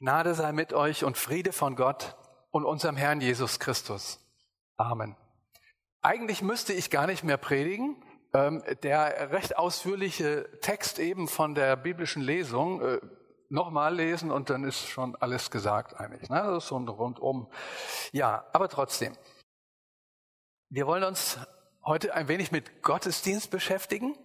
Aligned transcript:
Gnade 0.00 0.34
sei 0.34 0.52
mit 0.52 0.72
euch 0.72 1.04
und 1.04 1.18
Friede 1.18 1.52
von 1.52 1.76
Gott 1.76 2.16
und 2.50 2.64
unserem 2.64 2.96
Herrn 2.96 3.20
Jesus 3.20 3.60
Christus. 3.60 4.18
Amen. 4.78 5.14
Eigentlich 6.00 6.40
müsste 6.40 6.72
ich 6.72 6.88
gar 6.88 7.06
nicht 7.06 7.22
mehr 7.22 7.36
predigen. 7.36 8.02
Ähm, 8.32 8.62
der 8.82 9.30
recht 9.30 9.58
ausführliche 9.58 10.48
Text 10.62 10.98
eben 10.98 11.28
von 11.28 11.54
der 11.54 11.76
biblischen 11.76 12.22
Lesung 12.22 12.80
äh, 12.80 12.98
nochmal 13.50 13.94
lesen 13.94 14.30
und 14.30 14.48
dann 14.48 14.64
ist 14.64 14.88
schon 14.88 15.16
alles 15.16 15.50
gesagt 15.50 16.00
eigentlich. 16.00 16.30
Ne? 16.30 16.42
Das 16.46 16.64
ist 16.64 16.68
so 16.68 16.78
ein 16.78 16.88
Rundum. 16.88 17.52
Ja, 18.12 18.46
aber 18.54 18.70
trotzdem. 18.70 19.12
Wir 20.70 20.86
wollen 20.86 21.04
uns 21.04 21.36
heute 21.84 22.14
ein 22.14 22.26
wenig 22.28 22.52
mit 22.52 22.82
Gottesdienst 22.82 23.50
beschäftigen 23.50 24.16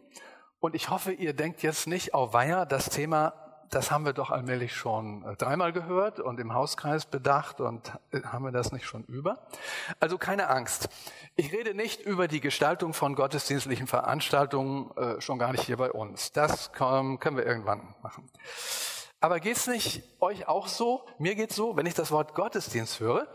und 0.59 0.73
ich 0.73 0.89
hoffe, 0.89 1.11
ihr 1.11 1.33
denkt 1.33 1.63
jetzt 1.63 1.85
nicht 1.85 2.13
auf 2.13 2.31
Weiher, 2.31 2.65
das 2.65 2.89
Thema 2.89 3.44
das 3.75 3.91
haben 3.91 4.05
wir 4.05 4.13
doch 4.13 4.31
allmählich 4.31 4.73
schon 4.73 5.25
äh, 5.25 5.35
dreimal 5.35 5.73
gehört 5.73 6.21
und 6.21 6.39
im 6.39 6.53
Hauskreis 6.53 7.05
bedacht 7.05 7.59
und 7.59 7.91
äh, 8.11 8.21
haben 8.21 8.45
wir 8.45 8.53
das 8.53 8.71
nicht 8.71 8.85
schon 8.85 9.03
über? 9.03 9.47
Also 9.99 10.17
keine 10.17 10.47
Angst. 10.49 10.87
Ich 11.35 11.51
rede 11.51 11.73
nicht 11.73 11.99
über 11.99 12.29
die 12.29 12.39
Gestaltung 12.39 12.93
von 12.93 13.15
gottesdienstlichen 13.15 13.87
Veranstaltungen, 13.87 14.95
äh, 14.95 15.19
schon 15.19 15.39
gar 15.39 15.51
nicht 15.51 15.63
hier 15.65 15.75
bei 15.75 15.91
uns. 15.91 16.31
Das 16.31 16.71
können 16.71 17.19
wir 17.19 17.45
irgendwann 17.45 17.93
machen. 18.01 18.31
Aber 19.19 19.41
geht's 19.41 19.67
nicht 19.67 20.03
euch 20.21 20.47
auch 20.47 20.67
so? 20.69 21.05
Mir 21.19 21.35
geht's 21.35 21.55
so, 21.55 21.75
wenn 21.75 21.85
ich 21.85 21.95
das 21.95 22.11
Wort 22.11 22.33
Gottesdienst 22.33 23.01
höre, 23.01 23.27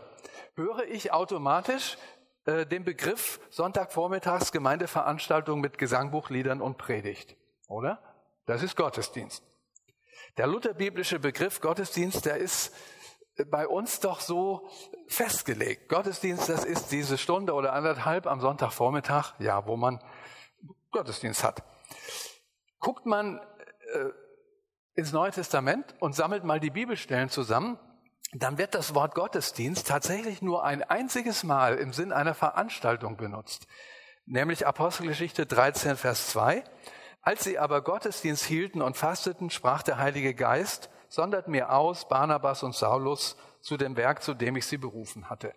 höre 0.55 0.85
ich 0.85 1.13
automatisch 1.13 1.97
den 2.47 2.83
Begriff 2.83 3.39
Sonntagvormittags 3.51 4.51
Gemeindeveranstaltung 4.51 5.61
mit 5.61 5.77
Gesangbuchliedern 5.77 6.59
und 6.61 6.79
Predigt, 6.79 7.35
oder? 7.67 7.99
Das 8.47 8.63
ist 8.63 8.75
Gottesdienst. 8.75 9.50
Der 10.37 10.47
lutherbiblische 10.47 11.19
Begriff 11.19 11.59
Gottesdienst, 11.59 12.25
der 12.25 12.37
ist 12.37 12.73
bei 13.49 13.67
uns 13.67 13.99
doch 13.99 14.19
so 14.19 14.69
festgelegt. 15.07 15.89
Gottesdienst, 15.89 16.49
das 16.49 16.63
ist 16.63 16.91
diese 16.91 17.17
Stunde 17.17 17.53
oder 17.53 17.73
anderthalb 17.73 18.27
am 18.27 18.39
Sonntagvormittag, 18.39 19.33
ja, 19.39 19.65
wo 19.65 19.77
man 19.77 19.99
Gottesdienst 20.91 21.43
hat. 21.43 21.63
Guckt 22.79 23.05
man 23.05 23.39
äh, 23.93 24.09
ins 24.95 25.11
Neue 25.11 25.31
Testament 25.31 25.95
und 25.99 26.15
sammelt 26.15 26.43
mal 26.43 26.59
die 26.59 26.69
Bibelstellen 26.69 27.29
zusammen, 27.29 27.79
dann 28.33 28.57
wird 28.57 28.75
das 28.75 28.95
Wort 28.95 29.13
Gottesdienst 29.15 29.87
tatsächlich 29.87 30.41
nur 30.41 30.63
ein 30.63 30.83
einziges 30.83 31.43
Mal 31.43 31.77
im 31.77 31.91
Sinn 31.91 32.13
einer 32.13 32.33
Veranstaltung 32.33 33.17
benutzt. 33.17 33.67
Nämlich 34.25 34.65
Apostelgeschichte 34.65 35.45
13, 35.45 35.97
Vers 35.97 36.29
2. 36.29 36.63
Als 37.21 37.43
sie 37.43 37.59
aber 37.59 37.81
Gottesdienst 37.81 38.43
hielten 38.45 38.81
und 38.81 38.97
fasteten, 38.97 39.49
sprach 39.49 39.83
der 39.83 39.97
Heilige 39.97 40.33
Geist, 40.33 40.89
sondert 41.07 41.47
mir 41.47 41.71
aus 41.71 42.07
Barnabas 42.07 42.63
und 42.63 42.73
Saulus 42.73 43.37
zu 43.61 43.77
dem 43.77 43.95
Werk, 43.95 44.23
zu 44.23 44.33
dem 44.33 44.55
ich 44.55 44.65
sie 44.65 44.77
berufen 44.77 45.29
hatte. 45.29 45.53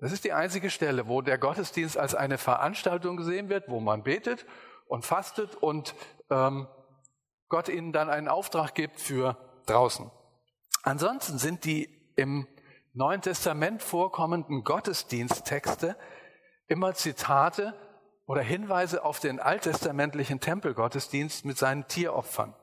Das 0.00 0.12
ist 0.12 0.24
die 0.24 0.32
einzige 0.32 0.70
Stelle, 0.70 1.08
wo 1.08 1.22
der 1.22 1.38
Gottesdienst 1.38 1.96
als 1.96 2.14
eine 2.14 2.38
Veranstaltung 2.38 3.16
gesehen 3.16 3.48
wird, 3.48 3.68
wo 3.68 3.80
man 3.80 4.02
betet 4.02 4.46
und 4.86 5.04
fastet 5.04 5.56
und 5.56 5.94
ähm, 6.30 6.68
Gott 7.48 7.68
ihnen 7.68 7.92
dann 7.92 8.10
einen 8.10 8.28
Auftrag 8.28 8.74
gibt 8.74 9.00
für 9.00 9.36
draußen. 9.66 10.10
Ansonsten 10.82 11.38
sind 11.38 11.64
die 11.64 11.88
im 12.16 12.46
Neuen 12.92 13.22
Testament 13.22 13.82
vorkommenden 13.82 14.64
Gottesdiensttexte 14.64 15.96
immer 16.66 16.94
Zitate 16.94 17.74
oder 18.28 18.42
Hinweise 18.42 19.04
auf 19.04 19.20
den 19.20 19.40
alttestamentlichen 19.40 20.38
Tempelgottesdienst 20.38 21.46
mit 21.46 21.56
seinen 21.56 21.88
Tieropfern. 21.88 22.54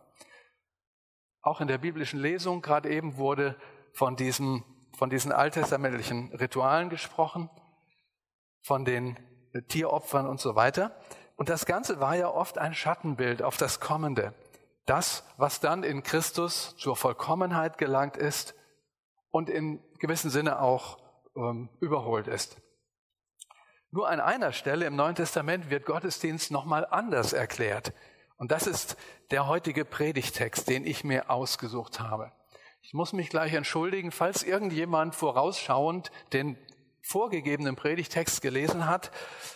Auch 1.41 1.59
in 1.59 1.67
der 1.67 1.79
biblischen 1.79 2.19
Lesung 2.19 2.61
gerade 2.61 2.89
eben 2.89 3.17
wurde 3.17 3.57
von, 3.91 4.15
diesem, 4.15 4.63
von 4.95 5.09
diesen 5.09 5.31
alttestamentlichen 5.31 6.31
Ritualen 6.35 6.89
gesprochen, 6.89 7.49
von 8.61 8.85
den 8.85 9.17
Tieropfern 9.67 10.27
und 10.27 10.39
so 10.39 10.55
weiter. 10.55 10.95
Und 11.35 11.49
das 11.49 11.65
Ganze 11.65 11.99
war 11.99 12.15
ja 12.15 12.29
oft 12.29 12.59
ein 12.59 12.75
Schattenbild 12.75 13.41
auf 13.41 13.57
das 13.57 13.79
Kommende. 13.79 14.35
Das, 14.85 15.23
was 15.37 15.61
dann 15.61 15.81
in 15.83 16.03
Christus 16.03 16.75
zur 16.77 16.95
Vollkommenheit 16.95 17.79
gelangt 17.79 18.17
ist 18.17 18.53
und 19.31 19.49
in 19.49 19.83
gewissem 19.97 20.29
Sinne 20.29 20.61
auch 20.61 20.99
ähm, 21.35 21.69
überholt 21.79 22.27
ist. 22.27 22.61
Nur 23.95 24.09
an 24.09 24.19
einer 24.19 24.51
Stelle 24.51 24.87
im 24.87 24.97
Neuen 24.97 25.15
Testament 25.15 25.69
wird 25.69 25.85
Gottesdienst 25.85 26.51
nochmal 26.51 26.85
anders 26.85 27.31
erklärt. 27.31 27.93
Und 28.35 28.51
das 28.51 28.67
ist 28.67 28.97
der 29.31 29.47
heutige 29.47 29.85
Predigtext, 29.85 30.67
den 30.67 30.85
ich 30.85 31.05
mir 31.05 31.29
ausgesucht 31.29 32.01
habe. 32.01 32.33
Ich 32.81 32.93
muss 32.93 33.13
mich 33.13 33.29
gleich 33.29 33.53
entschuldigen, 33.53 34.11
falls 34.11 34.43
irgendjemand 34.43 35.15
vorausschauend 35.15 36.11
den 36.33 36.57
vorgegebenen 37.01 37.77
Predigtext 37.77 38.41
gelesen 38.41 38.85
hat. 38.85 39.11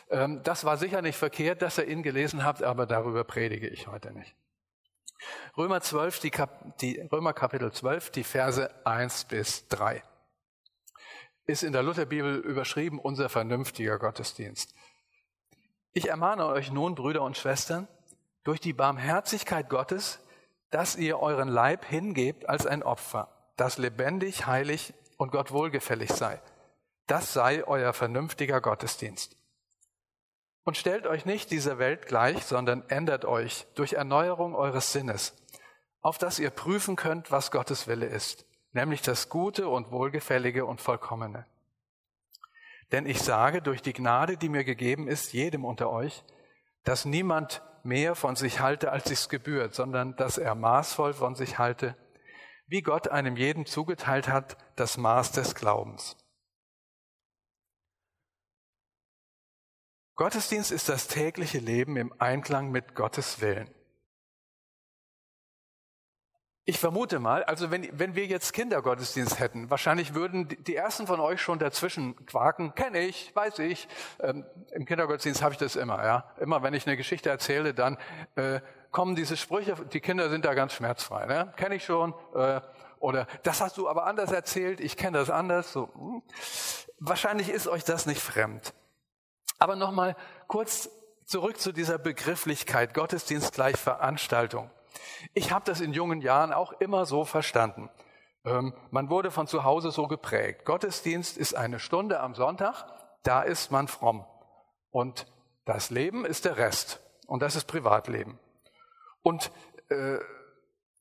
Ähm, 0.09 0.39
das 0.43 0.63
war 0.63 0.77
sicher 0.77 1.01
nicht 1.01 1.17
verkehrt, 1.17 1.61
dass 1.61 1.77
ihr 1.77 1.89
ihn 1.89 2.01
gelesen 2.01 2.45
habt, 2.45 2.63
aber 2.63 2.85
darüber 2.85 3.25
predige 3.25 3.67
ich 3.67 3.87
heute 3.87 4.13
nicht. 4.13 4.37
Römer 5.57 5.81
12, 5.81 6.21
die, 6.21 6.29
Kap 6.29 6.77
die 6.77 6.97
Römer 7.11 7.33
Kapitel 7.33 7.73
12, 7.73 8.11
die 8.11 8.23
Verse 8.23 8.73
1 8.85 9.25
bis 9.25 9.67
3 9.67 10.01
ist 11.49 11.63
in 11.63 11.73
der 11.73 11.81
Lutherbibel 11.81 12.37
überschrieben 12.37 12.99
unser 12.99 13.27
vernünftiger 13.27 13.97
Gottesdienst. 13.97 14.75
Ich 15.93 16.07
ermahne 16.07 16.45
euch 16.45 16.71
nun, 16.71 16.93
Brüder 16.93 17.23
und 17.23 17.37
Schwestern, 17.37 17.87
durch 18.43 18.59
die 18.59 18.73
Barmherzigkeit 18.73 19.67
Gottes, 19.67 20.19
dass 20.69 20.95
ihr 20.95 21.19
euren 21.19 21.49
Leib 21.49 21.85
hingebt 21.85 22.47
als 22.47 22.67
ein 22.67 22.83
Opfer, 22.83 23.29
das 23.57 23.79
lebendig, 23.79 24.45
heilig 24.45 24.93
und 25.17 25.31
Gott 25.31 25.51
wohlgefällig 25.51 26.11
sei. 26.11 26.39
Das 27.07 27.33
sei 27.33 27.63
euer 27.65 27.93
vernünftiger 27.93 28.61
Gottesdienst. 28.61 29.35
Und 30.63 30.77
stellt 30.77 31.07
euch 31.07 31.25
nicht 31.25 31.49
dieser 31.49 31.79
Welt 31.79 32.05
gleich, 32.05 32.45
sondern 32.45 32.87
ändert 32.89 33.25
euch 33.25 33.65
durch 33.73 33.93
Erneuerung 33.93 34.53
eures 34.53 34.93
Sinnes, 34.93 35.33
auf 36.01 36.19
dass 36.19 36.37
ihr 36.37 36.51
prüfen 36.51 36.95
könnt, 36.95 37.31
was 37.31 37.49
Gottes 37.49 37.87
Wille 37.87 38.05
ist 38.05 38.45
nämlich 38.71 39.01
das 39.01 39.29
Gute 39.29 39.67
und 39.67 39.91
Wohlgefällige 39.91 40.65
und 40.65 40.81
Vollkommene. 40.81 41.45
Denn 42.91 43.05
ich 43.05 43.21
sage 43.21 43.61
durch 43.61 43.81
die 43.81 43.93
Gnade, 43.93 44.37
die 44.37 44.49
mir 44.49 44.63
gegeben 44.63 45.07
ist, 45.07 45.33
jedem 45.33 45.65
unter 45.65 45.89
euch, 45.89 46.23
dass 46.83 47.05
niemand 47.05 47.61
mehr 47.83 48.15
von 48.15 48.35
sich 48.35 48.59
halte, 48.59 48.91
als 48.91 49.05
sich's 49.05 49.29
gebührt, 49.29 49.75
sondern 49.75 50.15
dass 50.15 50.37
er 50.37 50.55
maßvoll 50.55 51.13
von 51.13 51.35
sich 51.35 51.59
halte, 51.59 51.95
wie 52.67 52.81
Gott 52.81 53.07
einem 53.07 53.35
jeden 53.35 53.65
zugeteilt 53.65 54.27
hat, 54.27 54.57
das 54.75 54.97
Maß 54.97 55.31
des 55.31 55.55
Glaubens. 55.55 56.17
Gottesdienst 60.15 60.71
ist 60.71 60.89
das 60.89 61.07
tägliche 61.07 61.59
Leben 61.59 61.95
im 61.95 62.13
Einklang 62.19 62.71
mit 62.71 62.93
Gottes 62.93 63.39
Willen. 63.39 63.73
Ich 66.65 66.77
vermute 66.77 67.19
mal, 67.19 67.43
also 67.45 67.71
wenn, 67.71 67.89
wenn 67.97 68.13
wir 68.13 68.27
jetzt 68.27 68.53
Kindergottesdienst 68.53 69.39
hätten, 69.39 69.71
wahrscheinlich 69.71 70.13
würden 70.13 70.47
die 70.47 70.75
ersten 70.75 71.07
von 71.07 71.19
euch 71.19 71.41
schon 71.41 71.57
dazwischen 71.57 72.25
quaken, 72.27 72.75
kenne 72.75 72.99
ich, 72.99 73.35
weiß 73.35 73.59
ich. 73.59 73.87
Ähm, 74.19 74.45
Im 74.71 74.85
Kindergottesdienst 74.85 75.41
habe 75.41 75.53
ich 75.53 75.57
das 75.57 75.75
immer, 75.75 76.03
ja. 76.05 76.25
Immer 76.39 76.61
wenn 76.61 76.75
ich 76.75 76.85
eine 76.85 76.95
Geschichte 76.95 77.29
erzähle, 77.29 77.73
dann 77.73 77.97
äh, 78.35 78.59
kommen 78.91 79.15
diese 79.15 79.35
Sprüche, 79.35 79.75
die 79.91 79.99
Kinder 79.99 80.29
sind 80.29 80.45
da 80.45 80.53
ganz 80.53 80.73
schmerzfrei, 80.73 81.25
ne? 81.25 81.53
Kenne 81.55 81.75
ich 81.75 81.85
schon. 81.85 82.13
Äh, 82.35 82.61
oder 82.99 83.25
das 83.43 83.61
hast 83.61 83.77
du 83.77 83.87
aber 83.89 84.05
anders 84.05 84.31
erzählt, 84.31 84.79
ich 84.79 84.97
kenne 84.97 85.17
das 85.17 85.29
anders. 85.29 85.73
So. 85.73 85.89
Hm. 85.95 86.21
Wahrscheinlich 86.99 87.49
ist 87.49 87.67
euch 87.67 87.83
das 87.83 88.05
nicht 88.05 88.21
fremd. 88.21 88.73
Aber 89.57 89.75
nochmal 89.75 90.15
kurz 90.47 90.89
zurück 91.25 91.59
zu 91.59 91.71
dieser 91.71 91.97
Begrifflichkeit, 91.97 92.93
Gottesdienst 92.93 93.53
gleich 93.53 93.77
Veranstaltung. 93.77 94.69
Ich 95.33 95.51
habe 95.51 95.65
das 95.65 95.81
in 95.81 95.93
jungen 95.93 96.21
Jahren 96.21 96.53
auch 96.53 96.73
immer 96.73 97.05
so 97.05 97.25
verstanden. 97.25 97.89
Ähm, 98.45 98.73
man 98.91 99.09
wurde 99.09 99.31
von 99.31 99.47
zu 99.47 99.63
Hause 99.63 99.91
so 99.91 100.07
geprägt. 100.07 100.65
Gottesdienst 100.65 101.37
ist 101.37 101.55
eine 101.55 101.79
Stunde 101.79 102.19
am 102.19 102.35
Sonntag, 102.35 102.85
da 103.23 103.41
ist 103.41 103.71
man 103.71 103.87
fromm. 103.87 104.25
Und 104.91 105.27
das 105.65 105.89
Leben 105.89 106.25
ist 106.25 106.45
der 106.45 106.57
Rest. 106.57 106.99
Und 107.27 107.41
das 107.41 107.55
ist 107.55 107.65
Privatleben. 107.65 108.39
Und 109.21 109.51
äh, 109.89 110.17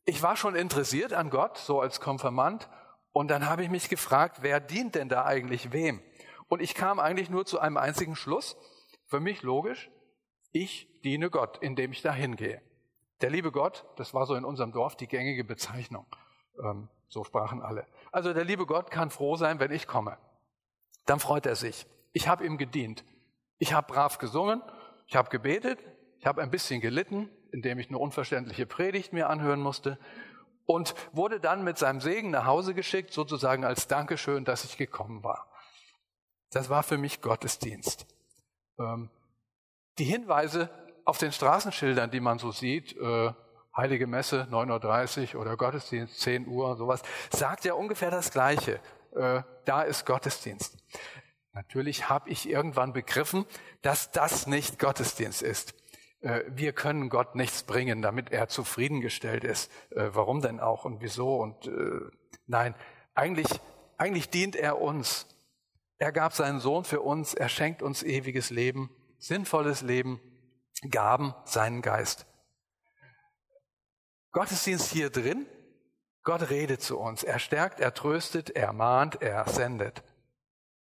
ich 0.05 0.23
war 0.23 0.37
schon 0.37 0.55
interessiert 0.55 1.13
an 1.13 1.31
Gott, 1.31 1.59
so 1.59 1.81
als 1.81 2.01
Konfirmand. 2.01 2.69
Und 3.13 3.29
dann 3.29 3.49
habe 3.49 3.63
ich 3.63 3.71
mich 3.71 3.89
gefragt, 3.89 4.39
wer 4.43 4.61
dient 4.61 4.95
denn 4.95 5.09
da 5.09 5.25
eigentlich 5.25 5.73
wem? 5.73 6.03
Und 6.49 6.61
ich 6.61 6.75
kam 6.75 6.99
eigentlich 6.99 7.31
nur 7.31 7.47
zu 7.47 7.59
einem 7.61 7.77
einzigen 7.77 8.17
Schluss. 8.17 8.57
Für 9.07 9.21
mich 9.21 9.43
logisch, 9.43 9.91
ich 10.53 11.01
diene 11.03 11.31
Gott, 11.31 11.59
indem 11.63 11.93
ich 11.93 12.03
da 12.03 12.13
hingehe. 12.13 12.61
Der 13.21 13.31
liebe 13.31 13.51
Gott, 13.51 13.85
das 13.97 14.15
war 14.15 14.27
so 14.27 14.35
in 14.35 14.45
unserem 14.45 14.73
Dorf 14.73 14.97
die 14.97 15.09
gängige 15.09 15.45
Bezeichnung. 15.45 16.07
Ähm, 16.63 16.89
so 17.09 17.25
sprachen 17.25 17.63
alle. 17.63 17.87
Also 18.13 18.33
der 18.33 18.45
liebe 18.45 18.67
Gott 18.67 18.91
kann 18.91 19.11
froh 19.11 19.37
sein, 19.37 19.61
wenn 19.61 19.73
ich 19.73 19.87
komme. 19.87 20.19
Dann 21.07 21.21
freut 21.21 21.47
er 21.47 21.57
sich. 21.57 21.87
Ich 22.13 22.29
habe 22.29 22.45
ihm 22.45 22.59
gedient. 22.59 23.05
Ich 23.59 23.73
habe 23.73 23.93
brav 23.93 24.19
gesungen, 24.19 24.63
ich 25.07 25.17
habe 25.17 25.31
gebetet, 25.31 25.81
ich 26.19 26.27
habe 26.27 26.43
ein 26.43 26.51
bisschen 26.51 26.81
gelitten, 26.81 27.29
indem 27.51 27.79
ich 27.79 27.89
eine 27.89 27.99
unverständliche 27.99 28.67
Predigt 28.67 29.13
mir 29.13 29.31
anhören 29.31 29.61
musste. 29.61 29.99
und 30.71 30.95
wurde 31.13 31.41
dann 31.41 31.65
mit 31.65 31.79
seinem 31.79 32.03
Segen 32.03 32.31
nach 32.31 32.45
Hause 32.45 32.75
geschickt, 32.75 33.15
sozusagen 33.15 33.65
als 33.65 33.87
Dankeschön, 33.87 34.45
dass 34.45 34.65
ich 34.65 34.77
gekommen 34.77 35.25
war. 35.25 35.51
Das 36.51 36.69
war 36.69 36.83
für 36.83 36.99
mich 36.99 37.23
Gottesdienst. 37.23 38.07
Ähm, 38.79 39.09
die 39.97 40.05
Hinweise 40.05 40.69
auf 41.09 41.17
den 41.17 41.33
Straßenschildern, 41.33 42.11
die 42.11 42.21
man 42.21 42.39
so 42.39 42.53
sieht, 42.53 42.95
äh, 42.99 43.33
Heilige 43.75 44.07
Messe 44.07 44.47
9.30 44.51 45.35
Uhr 45.35 45.41
oder 45.41 45.57
Gottesdienst 45.57 46.21
10 46.21 46.47
Uhr, 46.47 46.77
sowas, 46.77 47.01
sagt 47.31 47.65
ja 47.65 47.73
ungefähr 47.73 48.11
das 48.11 48.31
Gleiche. 48.31 48.79
Äh, 49.17 49.43
da 49.65 49.83
ist 49.83 50.05
Gottesdienst. 50.05 50.77
Natürlich 51.55 52.11
habe 52.11 52.29
ich 52.29 52.47
irgendwann 52.47 52.93
begriffen, 52.93 53.47
dass 53.81 54.11
das 54.11 54.47
nicht 54.47 54.79
Gottesdienst 54.79 55.41
ist. 55.41 55.75
Äh, 56.21 56.43
wir 56.49 56.75
können 56.75 57.09
Gott 57.09 57.37
nichts 57.37 57.63
bringen, 57.63 58.03
damit 58.03 58.31
er 58.31 58.49
zufriedengestellt 58.49 59.45
ist. 59.45 59.73
Äh, 59.93 60.11
warum 60.13 60.43
denn 60.43 60.61
auch 60.61 60.85
und 60.85 61.01
wieso? 61.01 61.37
Und 61.37 61.69
äh, 61.69 62.01
nein, 62.47 62.75
eigentlich, 63.15 63.49
eigentlich 63.97 64.29
dient 64.29 64.57
er 64.57 64.79
uns. 64.79 65.27
Er 65.97 66.13
gab 66.13 66.35
seinen 66.35 66.61
Sohn 66.61 66.85
für 66.85 67.01
uns, 67.01 67.33
er 67.33 67.49
schenkt 67.49 67.81
uns 67.81 68.03
ewiges 68.03 68.51
Leben, 68.51 68.91
sinnvolles 69.19 69.81
Leben, 69.81 70.21
Gaben, 70.91 71.35
seinen 71.45 71.83
Geist. 71.83 72.27
Gottesdienst 74.33 74.93
hier 74.93 75.11
drin, 75.11 75.47
Gott 76.23 76.51
redet 76.51 76.83
zu 76.83 76.99
uns, 76.99 77.23
er 77.23 77.39
stärkt, 77.39 77.81
er 77.81 77.95
tröstet, 77.95 78.51
er 78.51 78.73
mahnt, 78.73 79.23
er 79.23 79.49
sendet. 79.49 80.03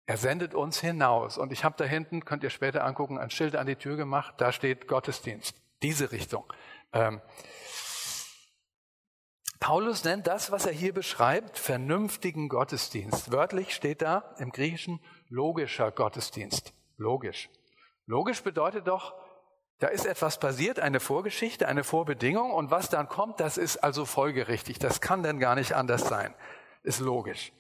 Er 0.08 0.18
sendet 0.18 0.54
uns 0.54 0.80
hinaus. 0.80 1.38
Und 1.38 1.52
ich 1.52 1.64
habe 1.64 1.76
da 1.78 1.84
hinten, 1.84 2.26
könnt 2.26 2.44
ihr 2.44 2.50
später 2.50 2.86
angucken, 2.86 3.18
ein 3.18 3.32
Schild 3.32 3.56
an 3.56 3.68
die 3.68 3.76
Tür 3.76 3.98
gemacht, 3.98 4.36
da 4.38 4.52
steht 4.52 4.88
Gottesdienst. 4.88 5.56
Diese 5.82 6.12
Richtung. 6.12 6.46
Ähm, 6.94 7.22
Paulus 9.60 10.04
nennt 10.04 10.28
das, 10.28 10.52
was 10.52 10.66
er 10.66 10.74
hier 10.74 10.94
beschreibt, 10.94 11.58
vernünftigen 11.58 12.50
Gottesdienst. 12.50 13.32
Wörtlich 13.32 13.74
steht 13.74 14.02
da 14.02 14.36
im 14.38 14.52
Griechischen 14.52 15.00
logischer 15.28 15.92
Gottesdienst. 15.92 16.74
Logisch. 16.98 17.50
Logisch 18.06 18.44
bedeutet 18.44 18.88
doch, 18.88 19.16
da 19.80 19.88
ist 19.88 20.06
etwas 20.06 20.39
passiert, 20.39 20.80
eine 20.80 21.00
Vorgeschichte, 21.00 21.68
eine 21.68 21.83
Vorbedingung 21.83 22.51
und 22.51 22.72
was 22.72 22.89
dann 22.89 23.10
kommt, 23.10 23.39
das 23.39 23.57
ist 23.57 23.77
also 23.77 24.06
folgerichtig. 24.06 24.80
Das 24.80 25.01
kann 25.01 25.22
denn 25.22 25.39
gar 25.39 25.56
nicht 25.56 25.74
anders 25.74 26.07
sein. 26.07 26.33
Ist 26.83 27.01
logisch. 27.01 27.51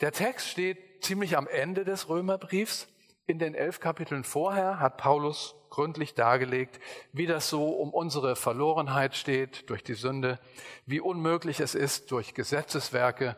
Der 0.00 0.12
Text 0.12 0.48
steht 0.48 1.04
ziemlich 1.04 1.36
am 1.36 1.46
Ende 1.46 1.84
des 1.84 2.08
Römerbriefs. 2.08 2.88
In 3.26 3.38
den 3.38 3.54
elf 3.54 3.80
Kapiteln 3.80 4.24
vorher 4.24 4.80
hat 4.80 4.96
Paulus 4.96 5.54
gründlich 5.70 6.14
dargelegt, 6.14 6.78
wie 7.12 7.26
das 7.26 7.48
so 7.48 7.70
um 7.70 7.92
unsere 7.92 8.36
Verlorenheit 8.36 9.14
steht 9.16 9.68
durch 9.70 9.82
die 9.82 9.94
Sünde, 9.94 10.38
wie 10.86 11.00
unmöglich 11.00 11.60
es 11.60 11.74
ist, 11.74 12.10
durch 12.12 12.34
Gesetzeswerke 12.34 13.36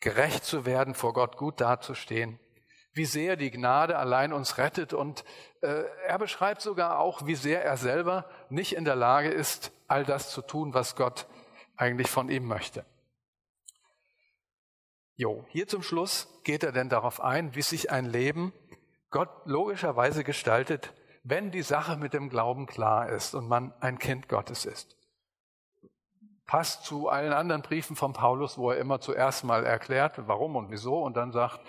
gerecht 0.00 0.44
zu 0.44 0.64
werden, 0.66 0.94
vor 0.94 1.12
Gott 1.12 1.36
gut 1.36 1.60
dazustehen, 1.60 2.40
wie 3.00 3.06
sehr 3.06 3.36
die 3.36 3.50
Gnade 3.50 3.96
allein 3.96 4.30
uns 4.30 4.58
rettet 4.58 4.92
und 4.92 5.24
äh, 5.62 5.84
er 6.06 6.18
beschreibt 6.18 6.60
sogar 6.60 6.98
auch, 6.98 7.24
wie 7.24 7.34
sehr 7.34 7.64
er 7.64 7.78
selber 7.78 8.26
nicht 8.50 8.76
in 8.76 8.84
der 8.84 8.94
Lage 8.94 9.30
ist, 9.30 9.72
all 9.88 10.04
das 10.04 10.28
zu 10.28 10.42
tun, 10.42 10.74
was 10.74 10.96
Gott 10.96 11.26
eigentlich 11.78 12.10
von 12.10 12.28
ihm 12.28 12.44
möchte. 12.44 12.84
Jo, 15.16 15.46
hier 15.48 15.66
zum 15.66 15.82
Schluss 15.82 16.28
geht 16.44 16.62
er 16.62 16.72
denn 16.72 16.90
darauf 16.90 17.22
ein, 17.22 17.54
wie 17.54 17.62
sich 17.62 17.90
ein 17.90 18.04
Leben 18.04 18.52
Gott 19.08 19.30
logischerweise 19.46 20.22
gestaltet, 20.22 20.92
wenn 21.22 21.50
die 21.50 21.62
Sache 21.62 21.96
mit 21.96 22.12
dem 22.12 22.28
Glauben 22.28 22.66
klar 22.66 23.08
ist 23.08 23.34
und 23.34 23.48
man 23.48 23.72
ein 23.80 23.98
Kind 23.98 24.28
Gottes 24.28 24.66
ist. 24.66 24.94
Passt 26.44 26.84
zu 26.84 27.08
allen 27.08 27.32
anderen 27.32 27.62
Briefen 27.62 27.96
von 27.96 28.12
Paulus, 28.12 28.58
wo 28.58 28.70
er 28.72 28.76
immer 28.76 29.00
zuerst 29.00 29.44
mal 29.44 29.64
erklärt, 29.64 30.28
warum 30.28 30.54
und 30.54 30.70
wieso 30.70 31.02
und 31.02 31.16
dann 31.16 31.32
sagt, 31.32 31.60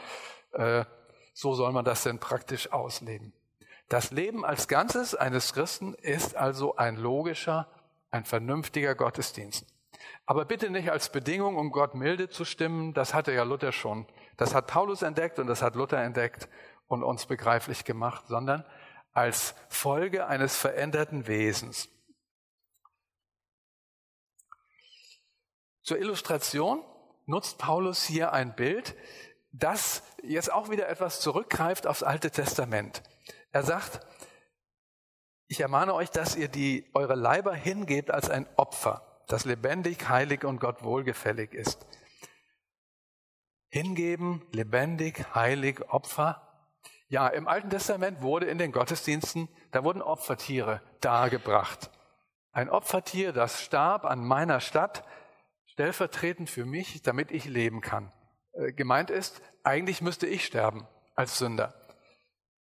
äh, 0.51 0.83
so 1.33 1.54
soll 1.54 1.72
man 1.72 1.86
das 1.86 2.04
denn 2.04 2.19
praktisch 2.19 2.72
ausleben. 2.72 3.33
Das 3.89 4.12
Leben 4.12 4.45
als 4.45 4.68
Ganzes 4.68 5.16
eines 5.16 5.54
Christen 5.54 5.94
ist 5.95 6.36
also 6.36 6.75
ein 6.75 6.95
logischer, 6.95 7.68
ein 8.10 8.24
vernünftiger 8.24 8.95
Gottesdienst. 8.95 9.66
Aber 10.25 10.45
bitte 10.45 10.69
nicht 10.69 10.89
als 10.92 11.12
Bedingung, 11.12 11.57
um 11.57 11.72
Gott 11.72 11.94
milde 11.95 12.30
zu 12.30 12.45
stimmen. 12.45 12.94
Das 12.94 13.13
hatte 13.13 13.33
ja 13.33 13.44
Luther 13.44 13.72
schon. 13.72 14.07
Das 14.38 14.56
hat 14.56 14.68
Paulus 14.68 15.01
entdeckt 15.01 15.39
und 15.39 15.48
das 15.48 15.62
hat 15.62 15.75
Luther 15.75 16.01
entdeckt 16.01 16.48
und 16.88 17.04
uns 17.04 17.25
begreiflich 17.25 17.83
gemacht, 17.83 18.25
sondern 18.28 18.66
als 19.13 19.56
Folge 19.69 20.25
eines 20.28 20.57
veränderten 20.57 21.28
Wesens. 21.28 21.89
Zur 25.83 25.98
Illustration 25.98 26.83
nutzt 27.25 27.57
Paulus 27.57 28.04
hier 28.04 28.31
ein 28.33 28.56
Bild, 28.56 28.95
das 29.51 30.03
jetzt 30.24 30.51
auch 30.51 30.69
wieder 30.69 30.88
etwas 30.88 31.19
zurückgreift 31.19 31.88
aufs 31.88 32.03
Alte 32.03 32.31
Testament. 32.31 33.03
Er 33.51 33.63
sagt, 33.63 34.00
ich 35.48 35.59
ermahne 35.59 35.94
euch, 35.94 36.09
dass 36.09 36.36
ihr 36.36 36.48
die, 36.48 36.89
eure 36.94 37.15
Leiber 37.15 37.53
hingebt 37.53 38.12
als 38.12 38.30
ein 38.30 38.48
Opfer 38.56 39.07
das 39.31 39.45
lebendig, 39.45 40.09
heilig 40.09 40.44
und 40.44 40.59
Gott 40.59 40.83
wohlgefällig 40.83 41.53
ist. 41.53 41.86
Hingeben, 43.69 44.45
lebendig, 44.51 45.33
heilig, 45.33 45.81
Opfer. 45.89 46.47
Ja, 47.07 47.27
im 47.27 47.47
Alten 47.47 47.69
Testament 47.69 48.21
wurde 48.21 48.47
in 48.47 48.57
den 48.57 48.71
Gottesdiensten, 48.71 49.47
da 49.71 49.83
wurden 49.83 50.01
Opfertiere 50.01 50.81
dargebracht. 51.00 51.89
Ein 52.51 52.69
Opfertier, 52.69 53.31
das 53.31 53.62
starb 53.62 54.04
an 54.04 54.25
meiner 54.25 54.59
Stadt, 54.59 55.06
stellvertretend 55.65 56.50
für 56.50 56.65
mich, 56.65 57.01
damit 57.01 57.31
ich 57.31 57.45
leben 57.45 57.80
kann. 57.80 58.12
Äh, 58.53 58.74
gemeint 58.74 59.09
ist, 59.09 59.42
eigentlich 59.63 60.01
müsste 60.01 60.27
ich 60.27 60.45
sterben 60.45 60.88
als 61.15 61.38
Sünder. 61.38 61.74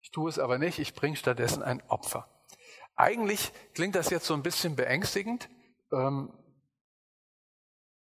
Ich 0.02 0.10
tue 0.10 0.28
es 0.28 0.38
aber 0.38 0.58
nicht, 0.58 0.78
ich 0.78 0.94
bringe 0.94 1.16
stattdessen 1.16 1.62
ein 1.62 1.82
Opfer. 1.88 2.28
Eigentlich 2.96 3.52
klingt 3.74 3.94
das 3.94 4.10
jetzt 4.10 4.26
so 4.26 4.34
ein 4.34 4.42
bisschen 4.42 4.76
beängstigend. 4.76 5.48
Ähm, 5.92 6.32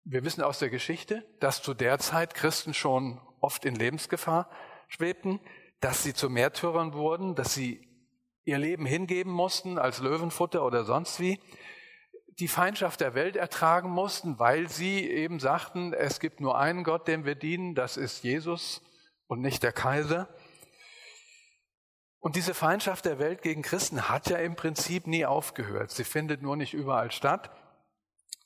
wir 0.03 0.23
wissen 0.23 0.43
aus 0.43 0.59
der 0.59 0.69
Geschichte, 0.69 1.25
dass 1.39 1.61
zu 1.61 1.73
der 1.73 1.97
Zeit 1.99 2.33
Christen 2.33 2.73
schon 2.73 3.21
oft 3.39 3.65
in 3.65 3.75
Lebensgefahr 3.75 4.49
schwebten, 4.87 5.39
dass 5.79 6.03
sie 6.03 6.13
zu 6.13 6.29
Märtyrern 6.29 6.93
wurden, 6.93 7.35
dass 7.35 7.53
sie 7.53 7.87
ihr 8.43 8.57
Leben 8.57 8.85
hingeben 8.85 9.31
mussten 9.31 9.77
als 9.77 9.99
Löwenfutter 9.99 10.65
oder 10.65 10.83
sonst 10.83 11.19
wie, 11.19 11.39
die 12.39 12.47
Feindschaft 12.47 13.01
der 13.01 13.13
Welt 13.13 13.35
ertragen 13.35 13.89
mussten, 13.89 14.39
weil 14.39 14.69
sie 14.69 15.09
eben 15.09 15.39
sagten, 15.39 15.93
es 15.93 16.19
gibt 16.19 16.39
nur 16.41 16.57
einen 16.57 16.83
Gott, 16.83 17.07
dem 17.07 17.25
wir 17.25 17.35
dienen, 17.35 17.75
das 17.75 17.97
ist 17.97 18.23
Jesus 18.23 18.81
und 19.27 19.41
nicht 19.41 19.63
der 19.63 19.71
Kaiser. 19.71 20.27
Und 22.19 22.35
diese 22.35 22.53
Feindschaft 22.53 23.05
der 23.05 23.19
Welt 23.19 23.41
gegen 23.41 23.61
Christen 23.61 24.09
hat 24.09 24.29
ja 24.29 24.37
im 24.37 24.55
Prinzip 24.55 25.07
nie 25.07 25.25
aufgehört. 25.25 25.91
Sie 25.91 26.05
findet 26.05 26.41
nur 26.41 26.55
nicht 26.55 26.73
überall 26.73 27.11
statt. 27.11 27.51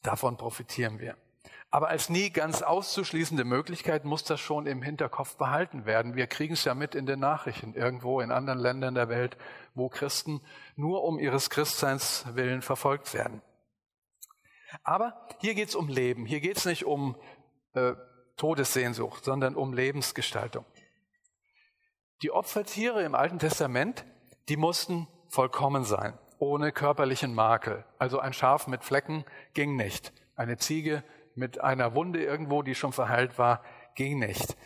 Davon 0.01 0.37
profitieren 0.37 0.99
wir. 0.99 1.15
Aber 1.69 1.89
als 1.89 2.09
nie 2.09 2.29
ganz 2.29 2.61
auszuschließende 2.61 3.43
Möglichkeit 3.43 4.05
muss 4.05 4.23
das 4.23 4.39
schon 4.39 4.67
im 4.67 4.81
Hinterkopf 4.81 5.35
behalten 5.35 5.85
werden. 5.85 6.15
Wir 6.15 6.27
kriegen 6.27 6.53
es 6.53 6.63
ja 6.63 6.73
mit 6.73 6.95
in 6.95 7.05
den 7.05 7.19
Nachrichten 7.19 7.73
irgendwo 7.73 8.21
in 8.21 8.31
anderen 8.31 8.59
Ländern 8.59 8.95
der 8.95 9.09
Welt, 9.09 9.37
wo 9.75 9.89
Christen 9.89 10.41
nur 10.75 11.03
um 11.03 11.19
ihres 11.19 11.49
Christseins 11.49 12.25
willen 12.33 12.61
verfolgt 12.61 13.13
werden. 13.13 13.41
Aber 14.83 15.27
hier 15.39 15.55
geht 15.55 15.69
es 15.69 15.75
um 15.75 15.87
Leben. 15.87 16.25
Hier 16.25 16.39
geht 16.39 16.57
es 16.57 16.65
nicht 16.65 16.85
um 16.85 17.15
äh, 17.73 17.93
Todessehnsucht, 18.37 19.23
sondern 19.23 19.55
um 19.55 19.73
Lebensgestaltung. 19.73 20.65
Die 22.21 22.31
Opfertiere 22.31 23.03
im 23.03 23.15
Alten 23.15 23.39
Testament, 23.39 24.05
die 24.49 24.57
mussten 24.57 25.07
vollkommen 25.29 25.83
sein, 25.83 26.17
ohne 26.39 26.71
körperlichen 26.71 27.33
Makel. 27.33 27.85
Also 27.99 28.19
ein 28.19 28.33
Schaf 28.33 28.67
mit 28.67 28.83
Flecken 28.83 29.25
ging 29.53 29.75
nicht. 29.75 30.13
Eine 30.35 30.57
Ziege 30.57 31.03
mit 31.35 31.61
einer 31.61 31.93
Wunde 31.93 32.23
irgendwo, 32.23 32.63
die 32.63 32.75
schon 32.75 32.93
verheilt 32.93 33.37
war, 33.37 33.63
ging 33.95 34.19
nicht. 34.19 34.57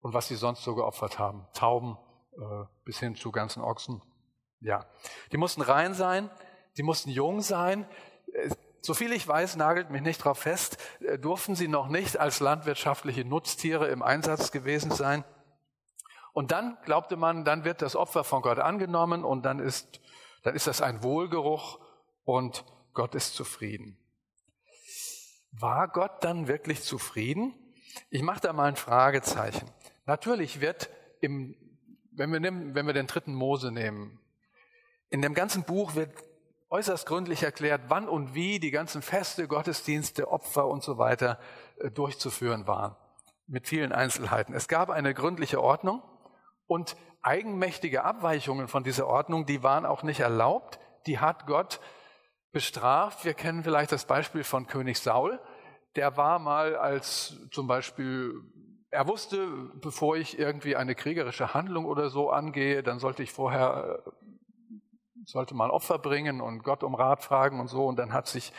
Und 0.00 0.12
was 0.12 0.28
sie 0.28 0.36
sonst 0.36 0.62
so 0.62 0.74
geopfert 0.74 1.18
haben, 1.18 1.46
Tauben 1.54 1.96
äh, 2.36 2.64
bis 2.84 2.98
hin 3.00 3.16
zu 3.16 3.32
ganzen 3.32 3.62
Ochsen. 3.62 4.02
Ja, 4.60 4.86
die 5.32 5.36
mussten 5.36 5.62
rein 5.62 5.94
sein, 5.94 6.30
die 6.76 6.82
mussten 6.82 7.10
jung 7.10 7.40
sein. 7.40 7.86
So 8.84 8.92
viel 8.92 9.12
ich 9.12 9.26
weiß, 9.26 9.56
nagelt 9.56 9.88
mich 9.88 10.02
nicht 10.02 10.22
drauf 10.22 10.40
fest, 10.40 10.76
äh, 11.00 11.18
durften 11.18 11.54
sie 11.54 11.68
noch 11.68 11.88
nicht 11.88 12.18
als 12.18 12.40
landwirtschaftliche 12.40 13.24
Nutztiere 13.24 13.88
im 13.88 14.02
Einsatz 14.02 14.52
gewesen 14.52 14.90
sein. 14.90 15.24
Und 16.34 16.52
dann 16.52 16.76
glaubte 16.84 17.16
man, 17.16 17.46
dann 17.46 17.64
wird 17.64 17.80
das 17.80 17.96
Opfer 17.96 18.24
von 18.24 18.42
Gott 18.42 18.58
angenommen 18.58 19.24
und 19.24 19.46
dann 19.46 19.58
ist, 19.58 20.02
dann 20.42 20.54
ist 20.54 20.66
das 20.66 20.82
ein 20.82 21.02
Wohlgeruch 21.02 21.80
und 22.24 22.66
Gott 22.92 23.14
ist 23.14 23.34
zufrieden. 23.34 23.96
War 25.50 25.88
Gott 25.88 26.22
dann 26.22 26.46
wirklich 26.46 26.82
zufrieden? 26.82 27.54
Ich 28.10 28.20
mache 28.20 28.40
da 28.40 28.52
mal 28.52 28.68
ein 28.68 28.76
Fragezeichen. 28.76 29.66
Natürlich 30.04 30.60
wird 30.60 30.90
im, 31.22 31.56
wenn 32.12 32.30
wir, 32.30 32.40
nehmen, 32.40 32.74
wenn 32.74 32.86
wir 32.86 32.92
den 32.92 33.06
dritten 33.06 33.34
Mose 33.34 33.72
nehmen, 33.72 34.20
in 35.08 35.22
dem 35.22 35.32
ganzen 35.32 35.62
Buch 35.62 35.94
wird 35.94 36.12
äußerst 36.74 37.06
gründlich 37.06 37.44
erklärt, 37.44 37.82
wann 37.86 38.08
und 38.08 38.34
wie 38.34 38.58
die 38.58 38.72
ganzen 38.72 39.00
Feste, 39.00 39.46
Gottesdienste, 39.46 40.28
Opfer 40.28 40.66
und 40.66 40.82
so 40.82 40.98
weiter 40.98 41.38
äh, 41.78 41.88
durchzuführen 41.88 42.66
waren. 42.66 42.96
Mit 43.46 43.68
vielen 43.68 43.92
Einzelheiten. 43.92 44.54
Es 44.54 44.66
gab 44.66 44.90
eine 44.90 45.14
gründliche 45.14 45.62
Ordnung 45.62 46.02
und 46.66 46.96
eigenmächtige 47.22 48.02
Abweichungen 48.02 48.66
von 48.66 48.82
dieser 48.82 49.06
Ordnung, 49.06 49.46
die 49.46 49.62
waren 49.62 49.86
auch 49.86 50.02
nicht 50.02 50.18
erlaubt. 50.18 50.80
Die 51.06 51.20
hat 51.20 51.46
Gott 51.46 51.78
bestraft. 52.50 53.24
Wir 53.24 53.34
kennen 53.34 53.62
vielleicht 53.62 53.92
das 53.92 54.04
Beispiel 54.04 54.42
von 54.42 54.66
König 54.66 54.98
Saul. 54.98 55.38
Der 55.94 56.16
war 56.16 56.40
mal 56.40 56.74
als 56.74 57.36
zum 57.52 57.68
Beispiel, 57.68 58.34
er 58.90 59.06
wusste, 59.06 59.46
bevor 59.80 60.16
ich 60.16 60.40
irgendwie 60.40 60.74
eine 60.74 60.96
kriegerische 60.96 61.54
Handlung 61.54 61.84
oder 61.84 62.08
so 62.10 62.30
angehe, 62.30 62.82
dann 62.82 62.98
sollte 62.98 63.22
ich 63.22 63.30
vorher, 63.30 64.02
sollte 65.24 65.54
mal 65.54 65.70
Opfer 65.70 65.98
bringen 65.98 66.40
und 66.40 66.62
Gott 66.62 66.82
um 66.82 66.94
Rat 66.94 67.22
fragen 67.22 67.60
und 67.60 67.68
so. 67.68 67.86
Und 67.86 67.98
dann 67.98 68.12
hat 68.12 68.26
sich 68.26 68.52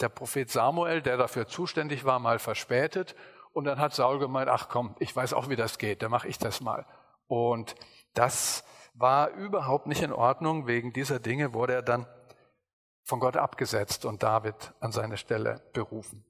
der 0.00 0.08
Prophet 0.08 0.50
Samuel, 0.50 1.02
der 1.02 1.16
dafür 1.16 1.46
zuständig 1.46 2.04
war, 2.04 2.18
mal 2.18 2.38
verspätet. 2.38 3.14
Und 3.52 3.64
dann 3.64 3.78
hat 3.78 3.94
Saul 3.94 4.18
gemeint, 4.18 4.48
ach 4.48 4.68
komm, 4.68 4.96
ich 4.98 5.14
weiß 5.14 5.34
auch, 5.34 5.48
wie 5.48 5.56
das 5.56 5.78
geht, 5.78 6.02
dann 6.02 6.10
mache 6.10 6.28
ich 6.28 6.38
das 6.38 6.60
mal. 6.60 6.86
Und 7.26 7.74
das 8.14 8.64
war 8.94 9.30
überhaupt 9.30 9.86
nicht 9.86 10.02
in 10.02 10.12
Ordnung. 10.12 10.66
Wegen 10.66 10.92
dieser 10.92 11.18
Dinge 11.18 11.52
wurde 11.52 11.74
er 11.74 11.82
dann 11.82 12.06
von 13.04 13.20
Gott 13.20 13.36
abgesetzt 13.36 14.04
und 14.04 14.22
David 14.22 14.72
an 14.80 14.92
seine 14.92 15.16
Stelle 15.16 15.62
berufen. 15.72 16.24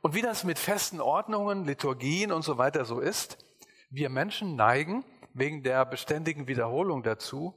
Und 0.00 0.14
wie 0.14 0.22
das 0.22 0.44
mit 0.44 0.58
festen 0.58 1.00
Ordnungen, 1.00 1.64
Liturgien 1.64 2.32
und 2.32 2.42
so 2.42 2.58
weiter 2.58 2.84
so 2.84 2.98
ist, 2.98 3.38
wir 3.90 4.10
Menschen 4.10 4.56
neigen 4.56 5.04
wegen 5.32 5.62
der 5.62 5.84
beständigen 5.84 6.48
Wiederholung 6.48 7.02
dazu, 7.02 7.54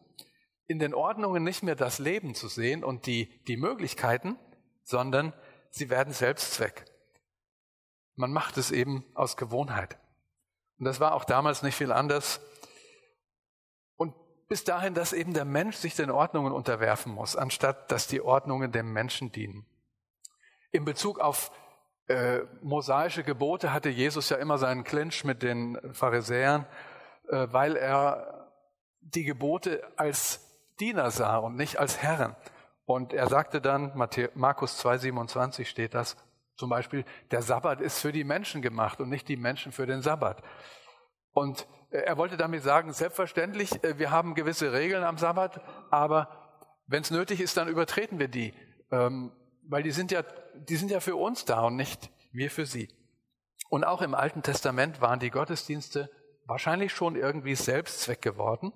in 0.67 0.79
den 0.79 0.93
Ordnungen 0.93 1.43
nicht 1.43 1.63
mehr 1.63 1.75
das 1.75 1.99
Leben 1.99 2.35
zu 2.35 2.47
sehen 2.47 2.83
und 2.83 3.05
die, 3.05 3.27
die 3.45 3.57
Möglichkeiten, 3.57 4.37
sondern 4.83 5.33
sie 5.69 5.89
werden 5.89 6.13
Selbstzweck. 6.13 6.85
Man 8.15 8.31
macht 8.31 8.57
es 8.57 8.71
eben 8.71 9.05
aus 9.13 9.37
Gewohnheit. 9.37 9.97
Und 10.77 10.85
das 10.85 10.99
war 10.99 11.13
auch 11.13 11.23
damals 11.23 11.63
nicht 11.63 11.75
viel 11.75 11.91
anders. 11.91 12.41
Und 13.95 14.13
bis 14.47 14.63
dahin, 14.63 14.93
dass 14.93 15.13
eben 15.13 15.33
der 15.33 15.45
Mensch 15.45 15.77
sich 15.77 15.95
den 15.95 16.11
Ordnungen 16.11 16.51
unterwerfen 16.51 17.13
muss, 17.13 17.35
anstatt 17.35 17.91
dass 17.91 18.07
die 18.07 18.21
Ordnungen 18.21 18.71
dem 18.71 18.91
Menschen 18.91 19.31
dienen. 19.31 19.65
In 20.71 20.83
Bezug 20.83 21.19
auf 21.19 21.51
äh, 22.07 22.41
mosaische 22.61 23.23
Gebote 23.23 23.73
hatte 23.73 23.89
Jesus 23.89 24.29
ja 24.29 24.37
immer 24.37 24.57
seinen 24.57 24.83
Clinch 24.83 25.23
mit 25.23 25.43
den 25.43 25.77
Pharisäern, 25.93 26.65
äh, 27.29 27.47
weil 27.51 27.75
er 27.75 28.49
die 29.01 29.23
Gebote 29.23 29.83
als 29.97 30.46
Diener 30.79 31.11
sah 31.11 31.37
und 31.37 31.55
nicht 31.55 31.79
als 31.79 32.01
Herren. 32.01 32.35
Und 32.85 33.13
er 33.13 33.27
sagte 33.27 33.61
dann, 33.61 33.91
Markus 34.35 34.83
2,27 34.85 35.65
steht 35.65 35.93
das, 35.93 36.15
zum 36.55 36.69
Beispiel, 36.69 37.05
der 37.31 37.41
Sabbat 37.41 37.81
ist 37.81 37.99
für 37.99 38.11
die 38.11 38.23
Menschen 38.23 38.61
gemacht 38.61 38.99
und 38.99 39.09
nicht 39.09 39.27
die 39.27 39.37
Menschen 39.37 39.71
für 39.71 39.85
den 39.85 40.01
Sabbat. 40.01 40.41
Und 41.31 41.67
äh, 41.91 41.99
er 41.99 42.17
wollte 42.17 42.35
damit 42.35 42.63
sagen, 42.63 42.91
selbstverständlich, 42.93 43.83
äh, 43.83 43.99
wir 43.99 44.09
haben 44.09 44.33
gewisse 44.33 44.73
Regeln 44.73 45.03
am 45.03 45.17
Sabbat, 45.17 45.61
aber 45.91 46.29
wenn 46.87 47.03
es 47.03 47.11
nötig 47.11 47.41
ist, 47.41 47.57
dann 47.57 47.67
übertreten 47.67 48.17
wir 48.17 48.27
die, 48.27 48.53
ähm, 48.91 49.31
weil 49.69 49.83
die 49.83 49.91
sind 49.91 50.11
ja, 50.11 50.23
die 50.55 50.77
sind 50.77 50.89
ja 50.89 50.99
für 50.99 51.15
uns 51.15 51.45
da 51.45 51.61
und 51.61 51.75
nicht 51.75 52.09
wir 52.31 52.49
für 52.49 52.65
sie. 52.65 52.89
Und 53.69 53.83
auch 53.83 54.01
im 54.01 54.15
Alten 54.15 54.41
Testament 54.41 55.01
waren 55.01 55.19
die 55.19 55.29
Gottesdienste 55.29 56.09
wahrscheinlich 56.45 56.93
schon 56.93 57.15
irgendwie 57.15 57.55
Selbstzweck 57.55 58.21
geworden. 58.21 58.71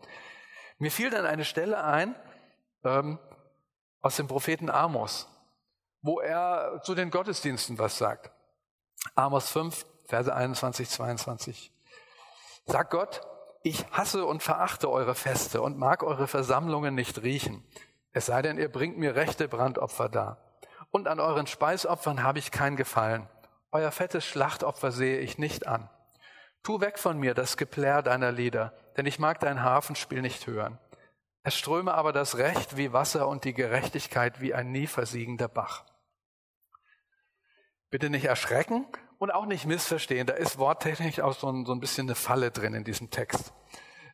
Mir 0.81 0.91
fiel 0.91 1.09
dann 1.09 1.25
eine 1.25 1.45
Stelle 1.45 1.83
ein 1.83 2.15
ähm, 2.83 3.19
aus 4.01 4.17
dem 4.17 4.27
Propheten 4.27 4.69
Amos 4.69 5.27
wo 6.01 6.19
er 6.19 6.81
zu 6.83 6.95
den 6.95 7.11
Gottesdiensten 7.11 7.77
was 7.77 7.97
sagt. 7.97 8.31
Amos 9.15 9.49
5, 9.49 9.85
Verse 10.05 10.33
21, 10.33 10.89
22. 10.89 11.71
Sagt 12.65 12.91
Gott, 12.91 13.21
ich 13.63 13.85
hasse 13.91 14.25
und 14.25 14.43
verachte 14.43 14.89
eure 14.89 15.15
Feste 15.15 15.61
und 15.61 15.77
mag 15.77 16.03
eure 16.03 16.27
Versammlungen 16.27 16.95
nicht 16.95 17.21
riechen. 17.21 17.63
Es 18.11 18.25
sei 18.25 18.41
denn, 18.41 18.57
ihr 18.57 18.71
bringt 18.71 18.97
mir 18.97 19.15
rechte 19.15 19.47
Brandopfer 19.47 20.09
dar. 20.09 20.37
Und 20.89 21.07
an 21.07 21.19
euren 21.19 21.47
Speisopfern 21.47 22.23
habe 22.23 22.39
ich 22.39 22.51
kein 22.51 22.75
Gefallen. 22.75 23.29
Euer 23.71 23.91
fettes 23.91 24.25
Schlachtopfer 24.25 24.91
sehe 24.91 25.19
ich 25.19 25.37
nicht 25.37 25.67
an. 25.67 25.89
Tu 26.63 26.81
weg 26.81 26.99
von 26.99 27.17
mir 27.17 27.33
das 27.33 27.55
Geplär 27.55 28.01
deiner 28.01 28.31
Lieder, 28.31 28.73
denn 28.97 29.05
ich 29.05 29.19
mag 29.19 29.39
dein 29.39 29.63
Hafenspiel 29.63 30.21
nicht 30.21 30.47
hören. 30.47 30.79
Es 31.43 31.55
ströme 31.55 31.93
aber 31.93 32.13
das 32.13 32.37
Recht 32.37 32.77
wie 32.77 32.93
Wasser 32.93 33.27
und 33.27 33.45
die 33.45 33.53
Gerechtigkeit 33.53 34.41
wie 34.41 34.53
ein 34.53 34.71
nie 34.71 34.87
versiegender 34.87 35.47
Bach. 35.47 35.85
Bitte 37.89 38.09
nicht 38.09 38.25
erschrecken 38.25 38.85
und 39.17 39.31
auch 39.31 39.45
nicht 39.45 39.65
missverstehen. 39.65 40.27
Da 40.27 40.33
ist 40.33 40.59
worttechnisch 40.59 41.19
auch 41.19 41.33
so 41.33 41.49
ein, 41.51 41.65
so 41.65 41.73
ein 41.73 41.79
bisschen 41.79 42.07
eine 42.07 42.15
Falle 42.15 42.51
drin 42.51 42.73
in 42.73 42.83
diesem 42.83 43.09
Text. 43.09 43.53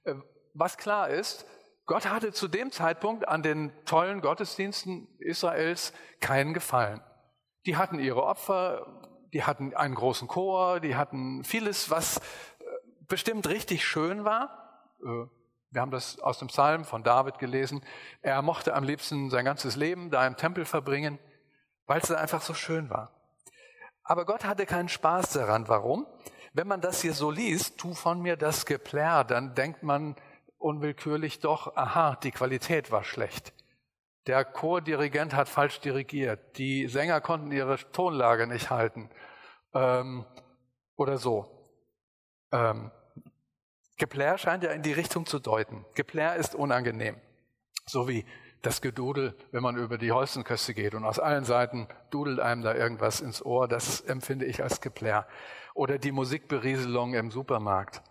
Äh, 0.03 0.15
was 0.53 0.77
klar 0.77 1.09
ist, 1.09 1.45
Gott 1.85 2.09
hatte 2.09 2.33
zu 2.33 2.47
dem 2.47 2.71
Zeitpunkt 2.71 3.27
an 3.27 3.43
den 3.43 3.71
tollen 3.85 4.21
Gottesdiensten 4.21 5.07
Israels 5.19 5.93
keinen 6.19 6.53
Gefallen. 6.53 7.01
Die 7.65 7.77
hatten 7.77 7.99
ihre 7.99 8.23
Opfer, 8.23 8.85
die 9.33 9.43
hatten 9.43 9.73
einen 9.75 9.95
großen 9.95 10.27
Chor, 10.27 10.79
die 10.79 10.95
hatten 10.95 11.43
vieles, 11.43 11.89
was 11.89 12.17
äh, 12.17 12.21
bestimmt 13.07 13.47
richtig 13.47 13.85
schön 13.85 14.25
war. 14.25 14.66
Äh, 15.03 15.27
wir 15.69 15.81
haben 15.81 15.91
das 15.91 16.19
aus 16.19 16.39
dem 16.39 16.47
Psalm 16.47 16.85
von 16.85 17.03
David 17.03 17.39
gelesen. 17.39 17.83
Er 18.21 18.41
mochte 18.41 18.73
am 18.73 18.83
liebsten 18.83 19.29
sein 19.29 19.45
ganzes 19.45 19.75
Leben 19.75 20.09
da 20.09 20.25
im 20.25 20.37
Tempel 20.37 20.65
verbringen, 20.65 21.19
weil 21.85 21.99
es 21.99 22.11
einfach 22.11 22.41
so 22.41 22.53
schön 22.53 22.89
war. 22.89 23.11
Aber 24.03 24.25
Gott 24.25 24.45
hatte 24.45 24.65
keinen 24.65 24.87
Spaß 24.87 25.33
daran. 25.33 25.67
Warum? 25.67 26.07
Wenn 26.53 26.67
man 26.67 26.79
das 26.79 27.01
hier 27.01 27.13
so 27.13 27.29
liest, 27.29 27.77
tu 27.77 27.93
von 27.93 28.21
mir 28.21 28.37
das 28.37 28.65
Geplär, 28.65 29.25
dann 29.25 29.53
denkt 29.53 29.83
man 29.83 30.15
unwillkürlich 30.57 31.39
doch, 31.39 31.75
aha, 31.75 32.15
die 32.15 32.31
Qualität 32.31 32.89
war 32.89 33.03
schlecht. 33.03 33.53
Der 34.25 34.43
Chordirigent 34.43 35.33
hat 35.33 35.49
falsch 35.49 35.79
dirigiert. 35.81 36.57
Die 36.57 36.87
Sänger 36.87 37.21
konnten 37.21 37.51
ihre 37.51 37.77
Tonlage 37.91 38.47
nicht 38.47 38.69
halten. 38.69 39.09
Ähm, 39.73 40.25
oder 40.95 41.17
so. 41.17 41.65
Ähm, 42.51 42.91
Geplär 43.97 44.37
scheint 44.37 44.63
ja 44.63 44.71
in 44.71 44.83
die 44.83 44.93
Richtung 44.93 45.25
zu 45.25 45.39
deuten. 45.39 45.85
Geplär 45.95 46.35
ist 46.35 46.53
unangenehm. 46.53 47.15
So 47.85 48.07
wie 48.07 48.25
das 48.61 48.81
Gedudel, 48.81 49.35
wenn 49.51 49.63
man 49.63 49.77
über 49.77 49.97
die 49.97 50.11
Holzenköste 50.11 50.73
geht 50.73 50.93
und 50.93 51.03
aus 51.03 51.19
allen 51.19 51.45
Seiten 51.45 51.87
dudelt 52.09 52.39
einem 52.39 52.61
da 52.61 52.73
irgendwas 52.75 53.21
ins 53.21 53.43
Ohr, 53.43 53.67
das 53.67 54.01
empfinde 54.01 54.45
ich 54.45 54.61
als 54.61 54.81
Geplär. 54.81 55.27
Oder 55.73 55.97
die 55.97 56.11
Musikberieselung 56.11 57.13
im 57.13 57.31
Supermarkt. 57.31 58.01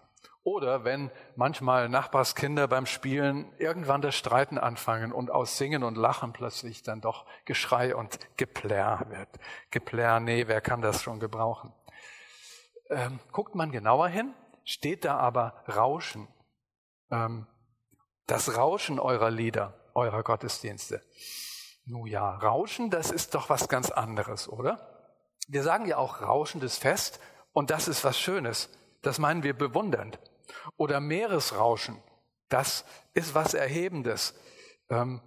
Oder 0.42 0.84
wenn 0.84 1.10
manchmal 1.34 1.88
Nachbarskinder 1.88 2.68
beim 2.68 2.86
Spielen 2.86 3.52
irgendwann 3.58 4.00
das 4.00 4.14
Streiten 4.14 4.58
anfangen 4.58 5.12
und 5.12 5.30
aus 5.30 5.58
Singen 5.58 5.82
und 5.82 5.96
Lachen 5.96 6.32
plötzlich 6.32 6.84
dann 6.84 7.00
doch 7.00 7.26
Geschrei 7.44 7.96
und 7.96 8.20
Geplär 8.36 9.06
wird. 9.08 9.28
Geplär, 9.72 10.20
nee, 10.20 10.46
wer 10.46 10.60
kann 10.60 10.82
das 10.82 11.02
schon 11.02 11.18
gebrauchen? 11.18 11.72
Ähm, 12.90 13.18
guckt 13.32 13.56
man 13.56 13.72
genauer 13.72 14.06
hin, 14.06 14.32
steht 14.66 15.06
da 15.06 15.16
aber 15.16 15.64
Rauschen. 15.66 16.28
Ähm, 17.10 17.46
das 18.26 18.58
Rauschen 18.58 18.98
eurer 19.00 19.30
Lieder 19.30 19.80
eurer 19.96 20.22
Gottesdienste. 20.22 21.02
Nun 21.86 22.06
ja, 22.06 22.36
Rauschen, 22.36 22.90
das 22.90 23.10
ist 23.10 23.34
doch 23.34 23.48
was 23.48 23.68
ganz 23.68 23.90
anderes, 23.90 24.48
oder? 24.48 25.08
Wir 25.48 25.62
sagen 25.62 25.86
ja 25.86 25.96
auch 25.96 26.20
rauschendes 26.20 26.76
Fest 26.76 27.18
und 27.52 27.70
das 27.70 27.88
ist 27.88 28.04
was 28.04 28.18
Schönes. 28.18 28.68
Das 29.02 29.18
meinen 29.18 29.42
wir 29.42 29.56
bewundernd. 29.56 30.18
Oder 30.76 31.00
Meeresrauschen, 31.00 32.02
das 32.48 32.84
ist 33.14 33.34
was 33.34 33.54
Erhebendes. 33.54 34.34
Ähm, 34.90 35.22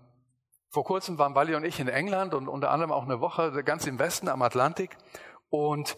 vor 0.69 0.83
kurzem 0.83 1.17
waren 1.17 1.33
Wally 1.33 1.55
und 1.55 1.63
ich 1.63 1.79
in 1.79 1.87
England 1.87 2.33
und 2.33 2.47
unter 2.47 2.69
anderem 2.69 2.91
auch 2.91 3.03
eine 3.03 3.21
Woche 3.21 3.63
ganz 3.63 3.87
im 3.87 3.97
Westen 3.97 4.27
am 4.27 4.41
Atlantik. 4.41 4.97
Und 5.49 5.97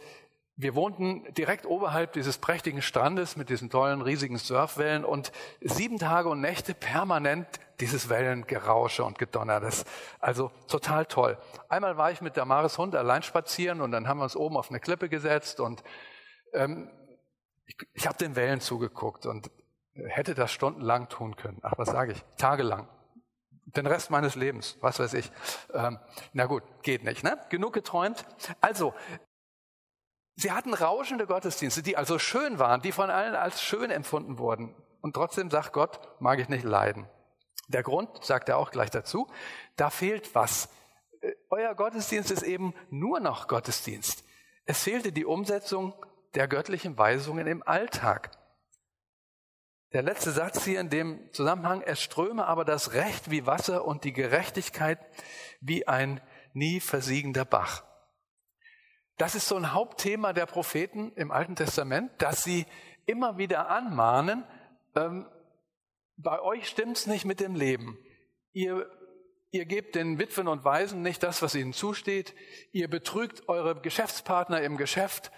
wir 0.55 0.75
wohnten 0.75 1.33
direkt 1.33 1.65
oberhalb 1.65 2.13
dieses 2.13 2.37
prächtigen 2.37 2.81
Strandes 2.81 3.35
mit 3.35 3.49
diesen 3.49 3.69
tollen, 3.69 4.01
riesigen 4.01 4.37
Surfwellen 4.37 5.05
und 5.05 5.31
sieben 5.61 5.97
Tage 5.97 6.29
und 6.29 6.41
Nächte 6.41 6.73
permanent 6.73 7.47
dieses 7.79 8.09
Wellengerausche 8.09 9.03
und 9.03 9.17
Gedonner. 9.17 9.59
Das 9.59 9.85
also 10.19 10.51
total 10.67 11.05
toll. 11.05 11.37
Einmal 11.67 11.97
war 11.97 12.11
ich 12.11 12.21
mit 12.21 12.35
der 12.35 12.45
Maris 12.45 12.77
Hund 12.77 12.95
allein 12.95 13.23
spazieren 13.23 13.81
und 13.81 13.91
dann 13.91 14.07
haben 14.07 14.19
wir 14.19 14.23
uns 14.23 14.35
oben 14.35 14.57
auf 14.57 14.69
eine 14.69 14.79
Klippe 14.79 15.09
gesetzt 15.09 15.59
und 15.59 15.83
ähm, 16.53 16.91
ich, 17.65 17.75
ich 17.93 18.07
habe 18.07 18.17
den 18.17 18.35
Wellen 18.35 18.61
zugeguckt 18.61 19.25
und 19.25 19.49
hätte 19.95 20.35
das 20.35 20.51
stundenlang 20.51 21.09
tun 21.09 21.35
können. 21.35 21.59
Ach, 21.63 21.73
was 21.77 21.89
sage 21.89 22.13
ich? 22.13 22.23
Tagelang. 22.37 22.87
Den 23.65 23.87
Rest 23.87 24.11
meines 24.11 24.35
Lebens, 24.35 24.77
was 24.81 24.99
weiß 24.99 25.13
ich. 25.13 25.31
Ähm, 25.73 25.99
na 26.33 26.45
gut, 26.45 26.63
geht 26.83 27.03
nicht. 27.03 27.23
Ne? 27.23 27.37
Genug 27.49 27.73
geträumt. 27.73 28.25
Also, 28.59 28.93
Sie 30.35 30.51
hatten 30.51 30.73
rauschende 30.73 31.27
Gottesdienste, 31.27 31.83
die 31.83 31.97
also 31.97 32.17
schön 32.17 32.59
waren, 32.59 32.81
die 32.81 32.91
von 32.91 33.09
allen 33.09 33.35
als 33.35 33.61
schön 33.61 33.91
empfunden 33.91 34.37
wurden. 34.37 34.75
Und 35.01 35.13
trotzdem 35.13 35.49
sagt 35.49 35.73
Gott, 35.73 35.99
mag 36.19 36.39
ich 36.39 36.49
nicht 36.49 36.63
leiden. 36.63 37.07
Der 37.67 37.83
Grund, 37.83 38.23
sagt 38.23 38.49
er 38.49 38.57
auch 38.57 38.71
gleich 38.71 38.89
dazu, 38.89 39.27
da 39.75 39.89
fehlt 39.89 40.35
was. 40.35 40.69
Äh, 41.21 41.33
euer 41.49 41.73
Gottesdienst 41.75 42.31
ist 42.31 42.43
eben 42.43 42.73
nur 42.89 43.19
noch 43.19 43.47
Gottesdienst. 43.47 44.23
Es 44.65 44.83
fehlte 44.83 45.11
die 45.11 45.25
Umsetzung 45.25 45.93
der 46.35 46.47
göttlichen 46.47 46.97
Weisungen 46.97 47.47
im 47.47 47.65
Alltag. 47.65 48.31
Der 49.93 50.01
letzte 50.01 50.31
Satz 50.31 50.63
hier 50.63 50.79
in 50.79 50.89
dem 50.89 51.31
Zusammenhang, 51.33 51.81
es 51.81 52.01
ströme 52.01 52.45
aber 52.45 52.63
das 52.63 52.93
Recht 52.93 53.29
wie 53.29 53.45
Wasser 53.45 53.85
und 53.85 54.05
die 54.05 54.13
Gerechtigkeit 54.13 54.99
wie 55.59 55.87
ein 55.87 56.21
nie 56.53 56.79
versiegender 56.79 57.43
Bach. 57.43 57.83
Das 59.21 59.35
ist 59.35 59.47
so 59.47 59.55
ein 59.55 59.71
Hauptthema 59.71 60.33
der 60.33 60.47
Propheten 60.47 61.11
im 61.11 61.29
Alten 61.29 61.55
Testament, 61.55 62.11
dass 62.17 62.43
sie 62.43 62.65
immer 63.05 63.37
wieder 63.37 63.69
anmahnen, 63.69 64.43
ähm, 64.95 65.27
bei 66.17 66.41
euch 66.41 66.67
stimmt's 66.67 67.05
nicht 67.05 67.23
mit 67.23 67.39
dem 67.39 67.53
Leben. 67.53 67.99
Ihr, 68.51 68.89
ihr 69.51 69.65
gebt 69.65 69.93
den 69.93 70.17
Witwen 70.17 70.47
und 70.47 70.65
Waisen 70.65 71.03
nicht 71.03 71.21
das, 71.21 71.43
was 71.43 71.53
ihnen 71.53 71.71
zusteht. 71.71 72.33
Ihr 72.71 72.89
betrügt 72.89 73.47
eure 73.47 73.79
Geschäftspartner 73.79 74.63
im 74.63 74.75
Geschäft. 74.75 75.31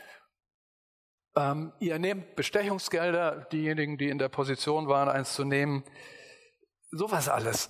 Ähm, 1.35 1.73
ihr 1.81 1.99
nehmt 1.99 2.37
Bestechungsgelder, 2.37 3.49
diejenigen, 3.51 3.97
die 3.97 4.07
in 4.07 4.17
der 4.17 4.29
Position 4.29 4.87
waren, 4.87 5.09
eins 5.09 5.33
zu 5.33 5.43
nehmen. 5.43 5.83
Sowas 6.91 7.27
alles. 7.27 7.69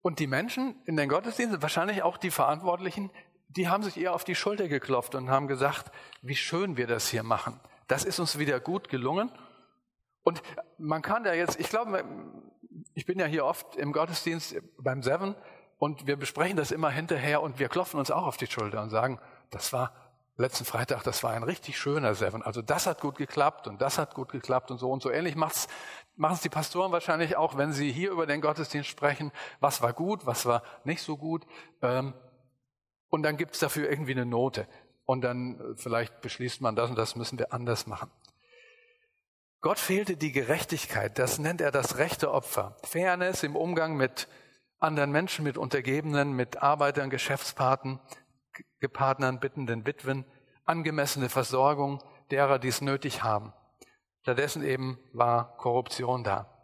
Und 0.00 0.18
die 0.18 0.26
Menschen 0.26 0.82
in 0.86 0.96
den 0.96 1.08
Gottesdiensten, 1.08 1.62
wahrscheinlich 1.62 2.02
auch 2.02 2.16
die 2.16 2.32
Verantwortlichen, 2.32 3.12
die 3.56 3.68
haben 3.68 3.82
sich 3.82 3.96
eher 3.96 4.14
auf 4.14 4.24
die 4.24 4.34
Schulter 4.34 4.68
geklopft 4.68 5.14
und 5.14 5.30
haben 5.30 5.48
gesagt, 5.48 5.90
wie 6.22 6.36
schön 6.36 6.76
wir 6.76 6.86
das 6.86 7.08
hier 7.08 7.22
machen. 7.22 7.60
Das 7.88 8.04
ist 8.04 8.20
uns 8.20 8.38
wieder 8.38 8.60
gut 8.60 8.88
gelungen. 8.88 9.30
Und 10.22 10.42
man 10.78 11.02
kann 11.02 11.24
da 11.24 11.34
jetzt, 11.34 11.58
ich 11.58 11.68
glaube, 11.68 12.04
ich 12.94 13.06
bin 13.06 13.18
ja 13.18 13.26
hier 13.26 13.44
oft 13.44 13.76
im 13.76 13.92
Gottesdienst 13.92 14.56
beim 14.78 15.02
Seven 15.02 15.34
und 15.78 16.06
wir 16.06 16.16
besprechen 16.16 16.56
das 16.56 16.70
immer 16.70 16.90
hinterher 16.90 17.42
und 17.42 17.58
wir 17.58 17.68
klopfen 17.68 17.98
uns 17.98 18.10
auch 18.10 18.26
auf 18.26 18.36
die 18.36 18.46
Schulter 18.46 18.82
und 18.82 18.90
sagen, 18.90 19.18
das 19.50 19.72
war 19.72 19.92
letzten 20.36 20.64
Freitag, 20.64 21.02
das 21.02 21.22
war 21.22 21.32
ein 21.32 21.42
richtig 21.42 21.78
schöner 21.78 22.14
Seven. 22.14 22.42
Also 22.42 22.62
das 22.62 22.86
hat 22.86 23.00
gut 23.00 23.16
geklappt 23.16 23.66
und 23.66 23.82
das 23.82 23.98
hat 23.98 24.14
gut 24.14 24.30
geklappt 24.30 24.70
und 24.70 24.78
so 24.78 24.90
und 24.90 25.02
so 25.02 25.10
ähnlich 25.10 25.36
macht's 25.36 25.68
machen 26.20 26.34
es 26.34 26.42
die 26.42 26.50
Pastoren 26.50 26.92
wahrscheinlich 26.92 27.36
auch, 27.36 27.56
wenn 27.56 27.72
sie 27.72 27.90
hier 27.90 28.10
über 28.10 28.26
den 28.26 28.42
Gottesdienst 28.42 28.88
sprechen. 28.88 29.32
Was 29.58 29.80
war 29.80 29.94
gut, 29.94 30.26
was 30.26 30.44
war 30.44 30.62
nicht 30.84 31.02
so 31.02 31.16
gut. 31.16 31.46
Ähm, 31.80 32.12
und 33.10 33.22
dann 33.22 33.36
gibt 33.36 33.54
es 33.54 33.60
dafür 33.60 33.90
irgendwie 33.90 34.12
eine 34.12 34.24
Note. 34.24 34.66
Und 35.04 35.22
dann 35.22 35.60
äh, 35.60 35.76
vielleicht 35.76 36.20
beschließt 36.20 36.60
man 36.60 36.76
das 36.76 36.88
und 36.88 36.96
das 36.96 37.16
müssen 37.16 37.38
wir 37.38 37.52
anders 37.52 37.86
machen. 37.86 38.10
Gott 39.60 39.78
fehlte 39.78 40.16
die 40.16 40.32
Gerechtigkeit, 40.32 41.18
das 41.18 41.38
nennt 41.38 41.60
er 41.60 41.70
das 41.70 41.98
rechte 41.98 42.32
Opfer. 42.32 42.76
Fairness 42.84 43.42
im 43.42 43.56
Umgang 43.56 43.96
mit 43.96 44.26
anderen 44.78 45.10
Menschen, 45.10 45.44
mit 45.44 45.58
Untergebenen, 45.58 46.32
mit 46.32 46.62
Arbeitern, 46.62 47.10
Geschäftspartnern, 47.10 48.00
Gepartnern, 48.78 49.38
bittenden 49.38 49.84
Witwen, 49.84 50.24
angemessene 50.64 51.28
Versorgung 51.28 52.02
derer, 52.30 52.58
die 52.58 52.68
es 52.68 52.80
nötig 52.80 53.22
haben. 53.22 53.52
Stattdessen 54.22 54.62
eben 54.62 54.98
war 55.12 55.56
Korruption 55.58 56.24
da. 56.24 56.59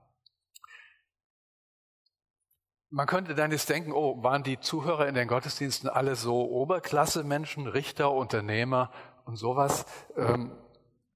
Man 2.90 3.07
könnte 3.07 3.35
dann 3.35 3.50
jetzt 3.50 3.69
denken, 3.69 3.93
oh, 3.93 4.23
waren 4.23 4.43
die 4.43 4.61
Zuhörer 4.61 5.09
in 5.09 5.14
den 5.14 5.26
Gottesdiensten 5.26 5.88
alle 5.88 6.14
so 6.14 6.49
Oberklasse-Menschen, 6.49 7.66
Richter, 7.66 8.12
Unternehmer 8.12 8.93
und 9.25 9.37
sowas? 9.37 9.87
Ähm, 10.16 10.57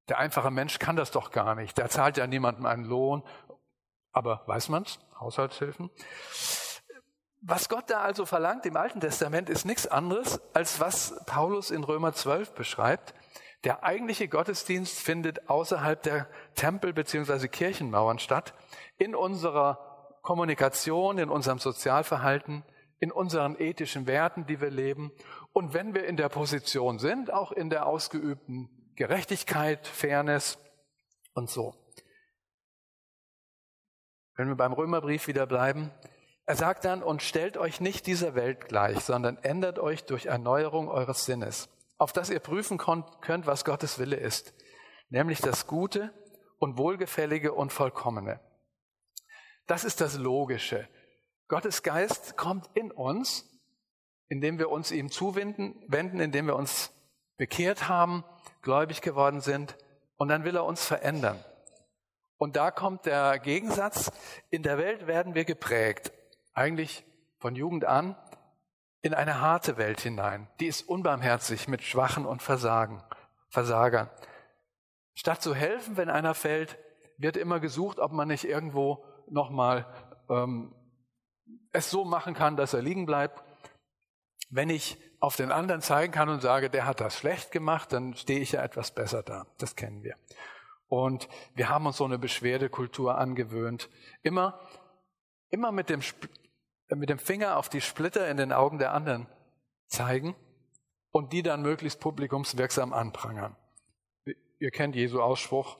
der 0.08 0.18
einfache 0.18 0.50
Mensch 0.50 0.80
kann 0.80 0.96
das 0.96 1.12
doch 1.12 1.30
gar 1.30 1.54
nicht. 1.54 1.78
Der 1.78 1.88
zahlt 1.88 2.16
ja 2.16 2.26
niemandem 2.26 2.66
einen 2.66 2.84
Lohn. 2.84 3.22
Aber 4.12 4.42
weiß 4.46 4.68
man's? 4.68 4.98
Haushaltshilfen. 5.20 5.90
Was 7.42 7.68
Gott 7.68 7.88
da 7.88 8.00
also 8.00 8.26
verlangt 8.26 8.66
im 8.66 8.76
Alten 8.76 9.00
Testament 9.00 9.48
ist 9.48 9.64
nichts 9.64 9.86
anderes, 9.86 10.40
als 10.52 10.80
was 10.80 11.14
Paulus 11.26 11.70
in 11.70 11.84
Römer 11.84 12.12
12 12.12 12.52
beschreibt. 12.52 13.14
Der 13.64 13.84
eigentliche 13.84 14.26
Gottesdienst 14.26 14.98
findet 14.98 15.48
außerhalb 15.48 16.02
der 16.02 16.26
Tempel 16.54 16.92
bzw. 16.92 17.48
Kirchenmauern 17.48 18.18
statt, 18.18 18.54
in 18.98 19.14
unserer 19.14 19.89
Kommunikation, 20.22 21.18
in 21.18 21.30
unserem 21.30 21.58
Sozialverhalten, 21.58 22.64
in 22.98 23.10
unseren 23.10 23.58
ethischen 23.58 24.06
Werten, 24.06 24.46
die 24.46 24.60
wir 24.60 24.70
leben 24.70 25.12
und 25.52 25.74
wenn 25.74 25.94
wir 25.94 26.04
in 26.04 26.16
der 26.16 26.28
Position 26.28 26.98
sind, 26.98 27.32
auch 27.32 27.52
in 27.52 27.70
der 27.70 27.86
ausgeübten 27.86 28.68
Gerechtigkeit, 28.96 29.86
Fairness 29.86 30.58
und 31.32 31.48
so. 31.48 31.74
Wenn 34.36 34.48
wir 34.48 34.56
beim 34.56 34.72
Römerbrief 34.72 35.26
wieder 35.26 35.46
bleiben, 35.46 35.90
er 36.46 36.56
sagt 36.56 36.84
dann, 36.84 37.02
und 37.02 37.22
stellt 37.22 37.56
euch 37.56 37.80
nicht 37.80 38.06
dieser 38.06 38.34
Welt 38.34 38.68
gleich, 38.68 39.00
sondern 39.00 39.38
ändert 39.38 39.78
euch 39.78 40.04
durch 40.04 40.26
Erneuerung 40.26 40.88
eures 40.88 41.24
Sinnes, 41.24 41.68
auf 41.96 42.12
dass 42.12 42.28
ihr 42.28 42.40
prüfen 42.40 42.76
könnt, 42.76 43.46
was 43.46 43.64
Gottes 43.64 43.98
Wille 43.98 44.16
ist, 44.16 44.52
nämlich 45.08 45.40
das 45.40 45.66
Gute 45.66 46.12
und 46.58 46.76
Wohlgefällige 46.76 47.52
und 47.52 47.72
Vollkommene. 47.72 48.40
Das 49.70 49.84
ist 49.84 50.00
das 50.00 50.18
Logische. 50.18 50.88
Gottes 51.46 51.84
Geist 51.84 52.36
kommt 52.36 52.68
in 52.74 52.90
uns, 52.90 53.48
indem 54.26 54.58
wir 54.58 54.68
uns 54.68 54.90
ihm 54.90 55.12
zuwenden, 55.12 55.80
wenden, 55.86 56.18
indem 56.18 56.48
wir 56.48 56.56
uns 56.56 56.90
bekehrt 57.36 57.88
haben, 57.88 58.24
gläubig 58.62 59.00
geworden 59.00 59.40
sind 59.40 59.76
und 60.16 60.26
dann 60.26 60.42
will 60.42 60.56
er 60.56 60.64
uns 60.64 60.84
verändern. 60.84 61.38
Und 62.36 62.56
da 62.56 62.72
kommt 62.72 63.06
der 63.06 63.38
Gegensatz, 63.38 64.10
in 64.50 64.64
der 64.64 64.76
Welt 64.76 65.06
werden 65.06 65.36
wir 65.36 65.44
geprägt, 65.44 66.10
eigentlich 66.52 67.04
von 67.38 67.54
Jugend 67.54 67.84
an, 67.84 68.16
in 69.02 69.14
eine 69.14 69.40
harte 69.40 69.76
Welt 69.76 70.00
hinein. 70.00 70.48
Die 70.58 70.66
ist 70.66 70.82
unbarmherzig 70.82 71.68
mit 71.68 71.84
Schwachen 71.84 72.26
und 72.26 72.42
Versagen, 72.42 73.04
Versagern. 73.50 74.10
Statt 75.14 75.42
zu 75.42 75.54
helfen, 75.54 75.96
wenn 75.96 76.10
einer 76.10 76.34
fällt, 76.34 76.76
wird 77.18 77.36
immer 77.36 77.60
gesucht, 77.60 78.00
ob 78.00 78.10
man 78.10 78.26
nicht 78.26 78.42
irgendwo 78.42 79.04
nochmal 79.28 79.86
ähm, 80.28 80.74
es 81.72 81.90
so 81.90 82.04
machen 82.04 82.34
kann, 82.34 82.56
dass 82.56 82.74
er 82.74 82.82
liegen 82.82 83.06
bleibt. 83.06 83.42
Wenn 84.48 84.70
ich 84.70 84.98
auf 85.20 85.36
den 85.36 85.52
anderen 85.52 85.82
zeigen 85.82 86.12
kann 86.12 86.28
und 86.28 86.40
sage, 86.40 86.70
der 86.70 86.86
hat 86.86 87.00
das 87.00 87.16
schlecht 87.16 87.52
gemacht, 87.52 87.92
dann 87.92 88.14
stehe 88.14 88.40
ich 88.40 88.52
ja 88.52 88.62
etwas 88.62 88.90
besser 88.90 89.22
da. 89.22 89.46
Das 89.58 89.76
kennen 89.76 90.02
wir. 90.02 90.16
Und 90.88 91.28
wir 91.54 91.68
haben 91.68 91.86
uns 91.86 91.98
so 91.98 92.04
eine 92.04 92.18
Beschwerdekultur 92.18 93.16
angewöhnt. 93.16 93.88
Immer, 94.22 94.58
immer 95.50 95.70
mit 95.70 95.88
dem, 95.88 96.00
mit 96.88 97.10
dem 97.10 97.18
Finger 97.18 97.56
auf 97.56 97.68
die 97.68 97.80
Splitter 97.80 98.28
in 98.28 98.38
den 98.38 98.52
Augen 98.52 98.78
der 98.78 98.92
anderen 98.92 99.28
zeigen 99.86 100.34
und 101.12 101.32
die 101.32 101.42
dann 101.42 101.62
möglichst 101.62 102.00
publikumswirksam 102.00 102.92
anprangern. 102.92 103.56
Ihr 104.58 104.70
kennt 104.70 104.96
Jesu 104.96 105.22
Ausspruch, 105.22 105.78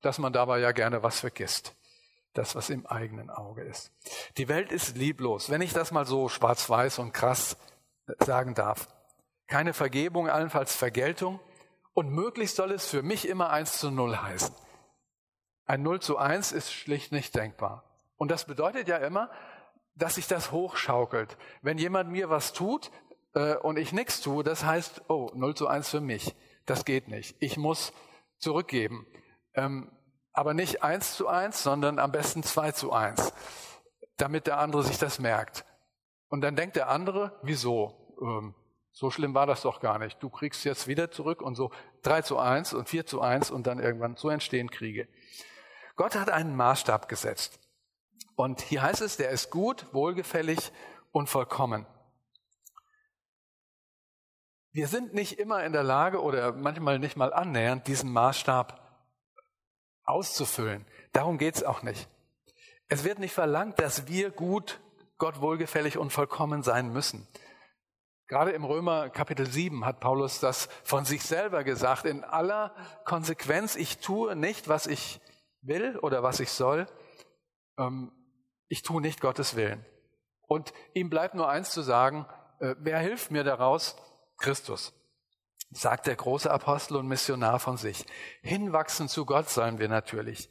dass 0.00 0.18
man 0.18 0.32
dabei 0.32 0.58
ja 0.58 0.72
gerne 0.72 1.02
was 1.02 1.20
vergisst. 1.20 1.76
Das, 2.38 2.54
was 2.54 2.70
im 2.70 2.86
eigenen 2.86 3.30
Auge 3.30 3.62
ist. 3.62 3.90
Die 4.36 4.46
Welt 4.46 4.70
ist 4.70 4.96
lieblos. 4.96 5.50
Wenn 5.50 5.60
ich 5.60 5.72
das 5.72 5.90
mal 5.90 6.06
so 6.06 6.28
schwarz-weiß 6.28 7.00
und 7.00 7.12
krass 7.12 7.56
sagen 8.20 8.54
darf. 8.54 8.86
Keine 9.48 9.72
Vergebung, 9.72 10.28
allenfalls 10.28 10.76
Vergeltung. 10.76 11.40
Und 11.94 12.10
möglichst 12.10 12.54
soll 12.54 12.70
es 12.70 12.86
für 12.86 13.02
mich 13.02 13.26
immer 13.26 13.50
eins 13.50 13.80
zu 13.80 13.90
null 13.90 14.16
heißen. 14.16 14.54
Ein 15.66 15.82
Null 15.82 15.98
zu 15.98 16.16
eins 16.16 16.52
ist 16.52 16.72
schlicht 16.72 17.10
nicht 17.10 17.34
denkbar. 17.34 17.82
Und 18.16 18.30
das 18.30 18.44
bedeutet 18.44 18.86
ja 18.86 18.98
immer, 18.98 19.32
dass 19.96 20.14
sich 20.14 20.28
das 20.28 20.52
hochschaukelt. 20.52 21.36
Wenn 21.62 21.76
jemand 21.76 22.08
mir 22.08 22.30
was 22.30 22.52
tut 22.52 22.92
äh, 23.34 23.56
und 23.56 23.80
ich 23.80 23.92
nichts 23.92 24.20
tue, 24.20 24.44
das 24.44 24.64
heißt, 24.64 25.02
oh, 25.08 25.32
Null 25.34 25.56
zu 25.56 25.66
eins 25.66 25.88
für 25.88 26.00
mich. 26.00 26.36
Das 26.66 26.84
geht 26.84 27.08
nicht. 27.08 27.34
Ich 27.40 27.56
muss 27.56 27.92
zurückgeben. 28.38 29.08
Ähm, 29.54 29.90
aber 30.38 30.54
nicht 30.54 30.84
eins 30.84 31.16
zu 31.16 31.26
eins, 31.26 31.64
sondern 31.64 31.98
am 31.98 32.12
besten 32.12 32.44
zwei 32.44 32.70
zu 32.70 32.92
eins, 32.92 33.32
damit 34.18 34.46
der 34.46 34.58
andere 34.58 34.84
sich 34.84 34.96
das 34.96 35.18
merkt. 35.18 35.64
Und 36.28 36.42
dann 36.42 36.54
denkt 36.54 36.76
der 36.76 36.88
andere, 36.88 37.36
wieso? 37.42 38.16
Ähm, 38.22 38.54
so 38.92 39.10
schlimm 39.10 39.34
war 39.34 39.46
das 39.46 39.62
doch 39.62 39.80
gar 39.80 39.98
nicht. 39.98 40.22
Du 40.22 40.30
kriegst 40.30 40.64
jetzt 40.64 40.86
wieder 40.86 41.10
zurück 41.10 41.42
und 41.42 41.56
so 41.56 41.72
3 42.02 42.22
zu 42.22 42.38
1 42.38 42.72
und 42.72 42.88
4 42.88 43.04
zu 43.04 43.20
1 43.20 43.50
und 43.50 43.66
dann 43.66 43.80
irgendwann 43.80 44.14
so 44.16 44.28
entstehen 44.28 44.70
Kriege. 44.70 45.08
Gott 45.96 46.14
hat 46.14 46.30
einen 46.30 46.54
Maßstab 46.54 47.08
gesetzt. 47.08 47.58
Und 48.36 48.60
hier 48.60 48.82
heißt 48.82 49.00
es, 49.00 49.16
der 49.16 49.30
ist 49.30 49.50
gut, 49.50 49.86
wohlgefällig 49.92 50.72
und 51.10 51.28
vollkommen. 51.28 51.84
Wir 54.70 54.86
sind 54.86 55.14
nicht 55.14 55.40
immer 55.40 55.64
in 55.64 55.72
der 55.72 55.82
Lage 55.82 56.22
oder 56.22 56.52
manchmal 56.52 57.00
nicht 57.00 57.16
mal 57.16 57.32
annähernd, 57.32 57.88
diesen 57.88 58.12
Maßstab 58.12 58.87
auszufüllen. 60.08 60.86
Darum 61.12 61.38
geht 61.38 61.56
es 61.56 61.64
auch 61.64 61.82
nicht. 61.82 62.08
Es 62.88 63.04
wird 63.04 63.18
nicht 63.18 63.34
verlangt, 63.34 63.78
dass 63.78 64.08
wir 64.08 64.30
gut 64.30 64.80
Gott 65.18 65.40
wohlgefällig 65.40 65.98
und 65.98 66.12
vollkommen 66.12 66.62
sein 66.62 66.92
müssen. 66.92 67.26
Gerade 68.28 68.52
im 68.52 68.64
Römer 68.64 69.08
Kapitel 69.08 69.46
7 69.46 69.84
hat 69.84 70.00
Paulus 70.00 70.38
das 70.38 70.68
von 70.84 71.04
sich 71.04 71.22
selber 71.22 71.64
gesagt. 71.64 72.04
In 72.04 72.24
aller 72.24 72.74
Konsequenz, 73.04 73.74
ich 73.74 73.98
tue 73.98 74.36
nicht, 74.36 74.68
was 74.68 74.86
ich 74.86 75.20
will 75.62 75.98
oder 75.98 76.22
was 76.22 76.40
ich 76.40 76.50
soll. 76.50 76.86
Ähm, 77.78 78.12
ich 78.68 78.82
tue 78.82 79.00
nicht 79.00 79.20
Gottes 79.20 79.56
Willen. 79.56 79.84
Und 80.46 80.72
ihm 80.94 81.10
bleibt 81.10 81.34
nur 81.34 81.48
eins 81.48 81.70
zu 81.70 81.82
sagen, 81.82 82.26
äh, 82.60 82.74
wer 82.78 82.98
hilft 82.98 83.30
mir 83.30 83.44
daraus? 83.44 83.96
Christus, 84.38 84.92
sagt 85.70 86.06
der 86.06 86.16
große 86.16 86.50
Apostel 86.50 86.96
und 86.96 87.08
Missionar 87.08 87.58
von 87.58 87.76
sich. 87.76 88.06
Hinwachsen 88.42 89.08
zu 89.08 89.26
Gott 89.26 89.50
sollen 89.50 89.78
wir 89.78 89.88
natürlich. 89.88 90.48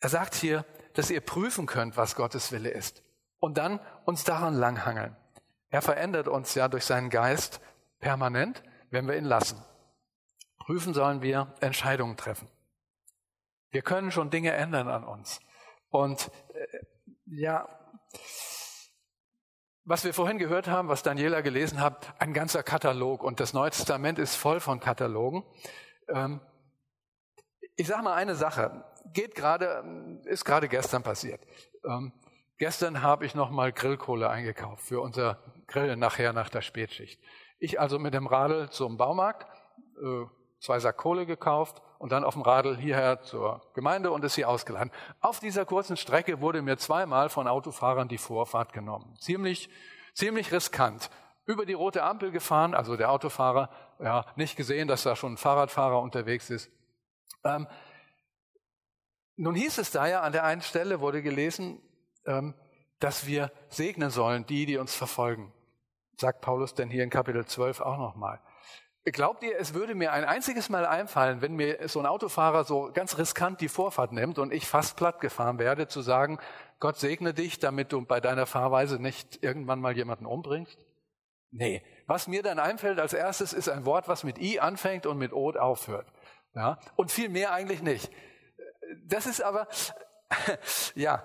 Er 0.00 0.08
sagt 0.08 0.34
hier, 0.34 0.64
dass 0.94 1.10
ihr 1.10 1.20
prüfen 1.20 1.66
könnt, 1.66 1.96
was 1.96 2.16
Gottes 2.16 2.52
Wille 2.52 2.70
ist 2.70 3.02
und 3.38 3.58
dann 3.58 3.80
uns 4.04 4.24
daran 4.24 4.54
langhangeln. 4.54 5.16
Er 5.68 5.82
verändert 5.82 6.28
uns 6.28 6.54
ja 6.54 6.68
durch 6.68 6.84
seinen 6.84 7.10
Geist 7.10 7.60
permanent, 7.98 8.62
wenn 8.90 9.06
wir 9.06 9.16
ihn 9.16 9.24
lassen. 9.24 9.62
Prüfen 10.58 10.94
sollen 10.94 11.22
wir 11.22 11.54
Entscheidungen 11.60 12.16
treffen. 12.16 12.48
Wir 13.70 13.82
können 13.82 14.10
schon 14.10 14.30
Dinge 14.30 14.52
ändern 14.52 14.88
an 14.88 15.04
uns. 15.04 15.40
Und 15.90 16.30
äh, 16.54 16.78
ja, 17.26 17.68
was 19.86 20.04
wir 20.04 20.12
vorhin 20.12 20.38
gehört 20.38 20.66
haben, 20.66 20.88
was 20.88 21.04
Daniela 21.04 21.40
gelesen 21.42 21.80
hat, 21.80 22.12
ein 22.18 22.34
ganzer 22.34 22.64
Katalog. 22.64 23.22
Und 23.22 23.38
das 23.38 23.52
Neue 23.52 23.70
Testament 23.70 24.18
ist 24.18 24.34
voll 24.34 24.58
von 24.58 24.80
Katalogen. 24.80 25.44
Ähm, 26.08 26.40
ich 27.76 27.86
sage 27.86 28.02
mal 28.02 28.14
eine 28.14 28.34
Sache, 28.34 28.84
geht 29.12 29.36
gerade, 29.36 30.20
ist 30.24 30.44
gerade 30.44 30.68
gestern 30.68 31.04
passiert. 31.04 31.40
Ähm, 31.84 32.12
gestern 32.58 33.00
habe 33.02 33.26
ich 33.26 33.36
nochmal 33.36 33.72
Grillkohle 33.72 34.28
eingekauft 34.28 34.82
für 34.82 35.00
unser 35.00 35.38
Grill 35.68 35.96
nachher 35.96 36.32
nach 36.32 36.50
der 36.50 36.62
Spätschicht. 36.62 37.20
Ich 37.60 37.78
also 37.78 38.00
mit 38.00 38.12
dem 38.12 38.26
Radl 38.26 38.68
zum 38.70 38.96
Baumarkt, 38.96 39.46
äh, 40.02 40.24
zwei 40.66 40.80
Sack 40.80 40.96
Kohle 40.96 41.26
gekauft 41.26 41.80
und 41.98 42.10
dann 42.10 42.24
auf 42.24 42.34
dem 42.34 42.42
Radl 42.42 42.76
hierher 42.76 43.22
zur 43.22 43.62
Gemeinde 43.74 44.10
und 44.10 44.24
ist 44.24 44.34
hier 44.34 44.48
ausgeladen. 44.48 44.90
Auf 45.20 45.38
dieser 45.38 45.64
kurzen 45.64 45.96
Strecke 45.96 46.40
wurde 46.40 46.60
mir 46.60 46.76
zweimal 46.76 47.28
von 47.28 47.46
Autofahrern 47.46 48.08
die 48.08 48.18
Vorfahrt 48.18 48.72
genommen. 48.72 49.14
Ziemlich, 49.18 49.70
ziemlich 50.12 50.52
riskant. 50.52 51.08
Über 51.44 51.64
die 51.64 51.74
rote 51.74 52.02
Ampel 52.02 52.32
gefahren, 52.32 52.74
also 52.74 52.96
der 52.96 53.12
Autofahrer, 53.12 53.70
ja, 54.00 54.26
nicht 54.34 54.56
gesehen, 54.56 54.88
dass 54.88 55.04
da 55.04 55.14
schon 55.14 55.34
ein 55.34 55.36
Fahrradfahrer 55.36 56.00
unterwegs 56.00 56.50
ist. 56.50 56.68
Ähm, 57.44 57.68
nun 59.36 59.54
hieß 59.54 59.78
es 59.78 59.92
da 59.92 60.08
ja 60.08 60.22
an 60.22 60.32
der 60.32 60.42
einen 60.42 60.62
Stelle, 60.62 61.00
wurde 61.00 61.22
gelesen, 61.22 61.80
ähm, 62.26 62.54
dass 62.98 63.26
wir 63.26 63.52
segnen 63.68 64.10
sollen, 64.10 64.44
die, 64.46 64.66
die 64.66 64.78
uns 64.78 64.96
verfolgen. 64.96 65.52
Sagt 66.18 66.40
Paulus 66.40 66.74
denn 66.74 66.90
hier 66.90 67.04
in 67.04 67.10
Kapitel 67.10 67.46
12 67.46 67.80
auch 67.80 67.98
nochmal. 67.98 68.40
Glaubt 69.12 69.44
ihr, 69.44 69.56
es 69.56 69.72
würde 69.72 69.94
mir 69.94 70.12
ein 70.12 70.24
einziges 70.24 70.68
Mal 70.68 70.84
einfallen, 70.84 71.40
wenn 71.40 71.54
mir 71.54 71.88
so 71.88 72.00
ein 72.00 72.06
Autofahrer 72.06 72.64
so 72.64 72.90
ganz 72.92 73.18
riskant 73.18 73.60
die 73.60 73.68
Vorfahrt 73.68 74.10
nimmt 74.10 74.40
und 74.40 74.52
ich 74.52 74.66
fast 74.66 74.96
platt 74.96 75.20
gefahren 75.20 75.60
werde, 75.60 75.86
zu 75.86 76.00
sagen, 76.00 76.40
Gott 76.80 76.96
segne 76.96 77.32
dich, 77.32 77.60
damit 77.60 77.92
du 77.92 78.04
bei 78.04 78.20
deiner 78.20 78.46
Fahrweise 78.46 79.00
nicht 79.00 79.44
irgendwann 79.44 79.80
mal 79.80 79.96
jemanden 79.96 80.26
umbringst? 80.26 80.76
Nee. 81.52 81.84
Was 82.08 82.26
mir 82.26 82.42
dann 82.42 82.58
einfällt 82.58 82.98
als 82.98 83.12
erstes 83.12 83.52
ist 83.52 83.68
ein 83.68 83.84
Wort, 83.84 84.08
was 84.08 84.24
mit 84.24 84.38
I 84.38 84.58
anfängt 84.58 85.06
und 85.06 85.18
mit 85.18 85.32
O 85.32 85.52
aufhört. 85.52 86.12
Ja? 86.54 86.80
Und 86.96 87.12
viel 87.12 87.28
mehr 87.28 87.52
eigentlich 87.52 87.82
nicht. 87.82 88.10
Das 89.04 89.26
ist 89.26 89.40
aber, 89.40 89.68
ja, 90.96 91.22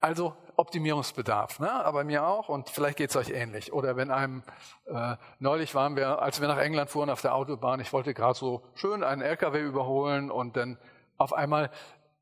also 0.00 0.34
Optimierungsbedarf, 0.60 1.58
ne? 1.58 1.70
aber 1.70 2.04
mir 2.04 2.26
auch 2.26 2.48
und 2.48 2.68
vielleicht 2.68 2.98
geht 2.98 3.10
es 3.10 3.16
euch 3.16 3.30
ähnlich. 3.30 3.72
Oder 3.72 3.96
wenn 3.96 4.10
einem, 4.10 4.42
äh, 4.86 5.16
neulich 5.38 5.74
waren 5.74 5.96
wir, 5.96 6.20
als 6.20 6.40
wir 6.40 6.48
nach 6.48 6.58
England 6.58 6.90
fuhren 6.90 7.10
auf 7.10 7.22
der 7.22 7.34
Autobahn, 7.34 7.80
ich 7.80 7.92
wollte 7.92 8.14
gerade 8.14 8.38
so 8.38 8.62
schön 8.74 9.02
einen 9.02 9.22
LKW 9.22 9.60
überholen 9.60 10.30
und 10.30 10.56
dann 10.56 10.78
auf 11.16 11.32
einmal 11.32 11.70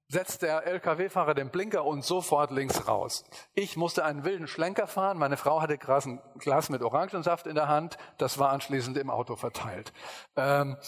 setzt 0.08 0.40
der 0.42 0.66
LKW-Fahrer 0.66 1.34
den 1.34 1.50
Blinker 1.50 1.84
und 1.84 2.02
sofort 2.02 2.50
links 2.50 2.88
raus. 2.88 3.24
Ich 3.54 3.76
musste 3.76 4.04
einen 4.04 4.24
wilden 4.24 4.46
Schlenker 4.46 4.86
fahren, 4.86 5.18
meine 5.18 5.36
Frau 5.36 5.60
hatte 5.60 5.76
gerade 5.76 6.10
ein 6.10 6.20
Glas 6.38 6.70
mit 6.70 6.82
Orangensaft 6.82 7.46
in 7.46 7.54
der 7.54 7.68
Hand, 7.68 7.98
das 8.16 8.38
war 8.38 8.50
anschließend 8.50 8.96
im 8.96 9.10
Auto 9.10 9.36
verteilt. 9.36 9.92
Ähm, 10.36 10.78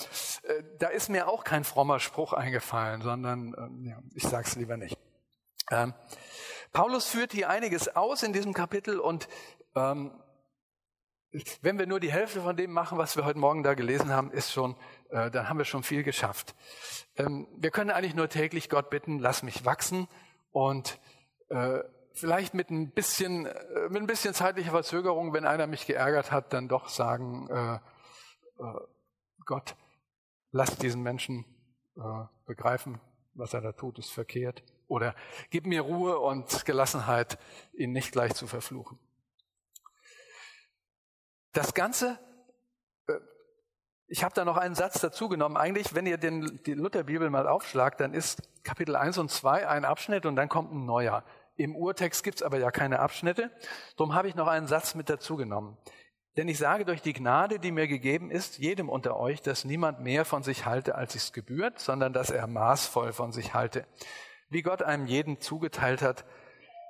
äh, 0.44 0.62
da 0.78 0.88
ist 0.88 1.10
mir 1.10 1.28
auch 1.28 1.44
kein 1.44 1.64
frommer 1.64 2.00
Spruch 2.00 2.32
eingefallen, 2.32 3.02
sondern 3.02 3.54
äh, 3.84 3.90
ja, 3.90 3.98
ich 4.14 4.22
sag's 4.22 4.56
lieber 4.56 4.78
nicht. 4.78 4.96
Ähm, 5.70 5.94
Paulus 6.72 7.06
führt 7.06 7.32
hier 7.32 7.50
einiges 7.50 7.94
aus 7.96 8.22
in 8.22 8.32
diesem 8.32 8.54
Kapitel 8.54 9.00
und 9.00 9.28
ähm, 9.74 10.12
wenn 11.62 11.78
wir 11.78 11.86
nur 11.86 12.00
die 12.00 12.10
Hälfte 12.10 12.40
von 12.40 12.56
dem 12.56 12.72
machen, 12.72 12.98
was 12.98 13.16
wir 13.16 13.24
heute 13.24 13.38
Morgen 13.38 13.62
da 13.62 13.74
gelesen 13.74 14.10
haben, 14.10 14.32
ist 14.32 14.52
schon, 14.52 14.76
äh, 15.10 15.30
dann 15.30 15.48
haben 15.48 15.58
wir 15.58 15.64
schon 15.64 15.82
viel 15.82 16.02
geschafft. 16.02 16.54
Ähm, 17.16 17.46
wir 17.56 17.70
können 17.70 17.90
eigentlich 17.90 18.14
nur 18.14 18.28
täglich 18.28 18.68
Gott 18.68 18.90
bitten, 18.90 19.18
lass 19.18 19.42
mich 19.42 19.64
wachsen 19.64 20.08
und 20.50 20.98
äh, 21.48 21.80
vielleicht 22.12 22.54
mit 22.54 22.70
ein 22.70 22.90
bisschen, 22.90 23.46
äh, 23.46 23.88
mit 23.88 24.02
ein 24.02 24.06
bisschen 24.06 24.34
zeitlicher 24.34 24.72
Verzögerung, 24.72 25.32
wenn 25.32 25.46
einer 25.46 25.66
mich 25.66 25.86
geärgert 25.86 26.32
hat, 26.32 26.52
dann 26.52 26.68
doch 26.68 26.88
sagen, 26.88 27.48
äh, 27.48 27.74
äh, 27.74 28.80
Gott, 29.44 29.76
lass 30.50 30.76
diesen 30.78 31.02
Menschen 31.02 31.44
äh, 31.96 32.24
begreifen, 32.46 33.00
was 33.34 33.54
er 33.54 33.60
da 33.60 33.72
tut, 33.72 33.98
ist 33.98 34.10
verkehrt. 34.10 34.62
Oder 34.90 35.14
gib 35.50 35.66
mir 35.66 35.82
Ruhe 35.82 36.18
und 36.18 36.64
Gelassenheit, 36.64 37.38
ihn 37.72 37.92
nicht 37.92 38.10
gleich 38.10 38.34
zu 38.34 38.48
verfluchen. 38.48 38.98
Das 41.52 41.74
Ganze, 41.74 42.18
äh, 43.06 43.12
ich 44.08 44.24
habe 44.24 44.34
da 44.34 44.44
noch 44.44 44.56
einen 44.56 44.74
Satz 44.74 45.00
dazu 45.00 45.28
genommen. 45.28 45.56
Eigentlich, 45.56 45.94
wenn 45.94 46.06
ihr 46.06 46.18
den, 46.18 46.60
die 46.66 46.74
Lutherbibel 46.74 47.30
mal 47.30 47.46
aufschlagt, 47.46 48.00
dann 48.00 48.14
ist 48.14 48.42
Kapitel 48.64 48.96
1 48.96 49.18
und 49.18 49.30
2 49.30 49.68
ein 49.68 49.84
Abschnitt 49.84 50.26
und 50.26 50.34
dann 50.34 50.48
kommt 50.48 50.72
ein 50.72 50.86
neuer. 50.86 51.22
Im 51.54 51.76
Urtext 51.76 52.24
gibt's 52.24 52.42
aber 52.42 52.58
ja 52.58 52.72
keine 52.72 52.98
Abschnitte. 52.98 53.52
Darum 53.96 54.14
habe 54.14 54.26
ich 54.26 54.34
noch 54.34 54.48
einen 54.48 54.66
Satz 54.66 54.96
mit 54.96 55.08
dazu 55.08 55.36
genommen. 55.36 55.78
Denn 56.36 56.48
ich 56.48 56.58
sage 56.58 56.84
durch 56.84 57.00
die 57.00 57.12
Gnade, 57.12 57.60
die 57.60 57.70
mir 57.70 57.86
gegeben 57.86 58.32
ist, 58.32 58.58
jedem 58.58 58.88
unter 58.88 59.16
euch, 59.16 59.40
dass 59.40 59.64
niemand 59.64 60.00
mehr 60.00 60.24
von 60.24 60.42
sich 60.42 60.66
halte, 60.66 60.96
als 60.96 61.14
es 61.14 61.32
gebührt, 61.32 61.78
sondern 61.78 62.12
dass 62.12 62.30
er 62.30 62.48
maßvoll 62.48 63.12
von 63.12 63.30
sich 63.30 63.54
halte 63.54 63.86
wie 64.50 64.62
Gott 64.62 64.82
einem 64.82 65.06
jeden 65.06 65.40
zugeteilt 65.40 66.02
hat, 66.02 66.24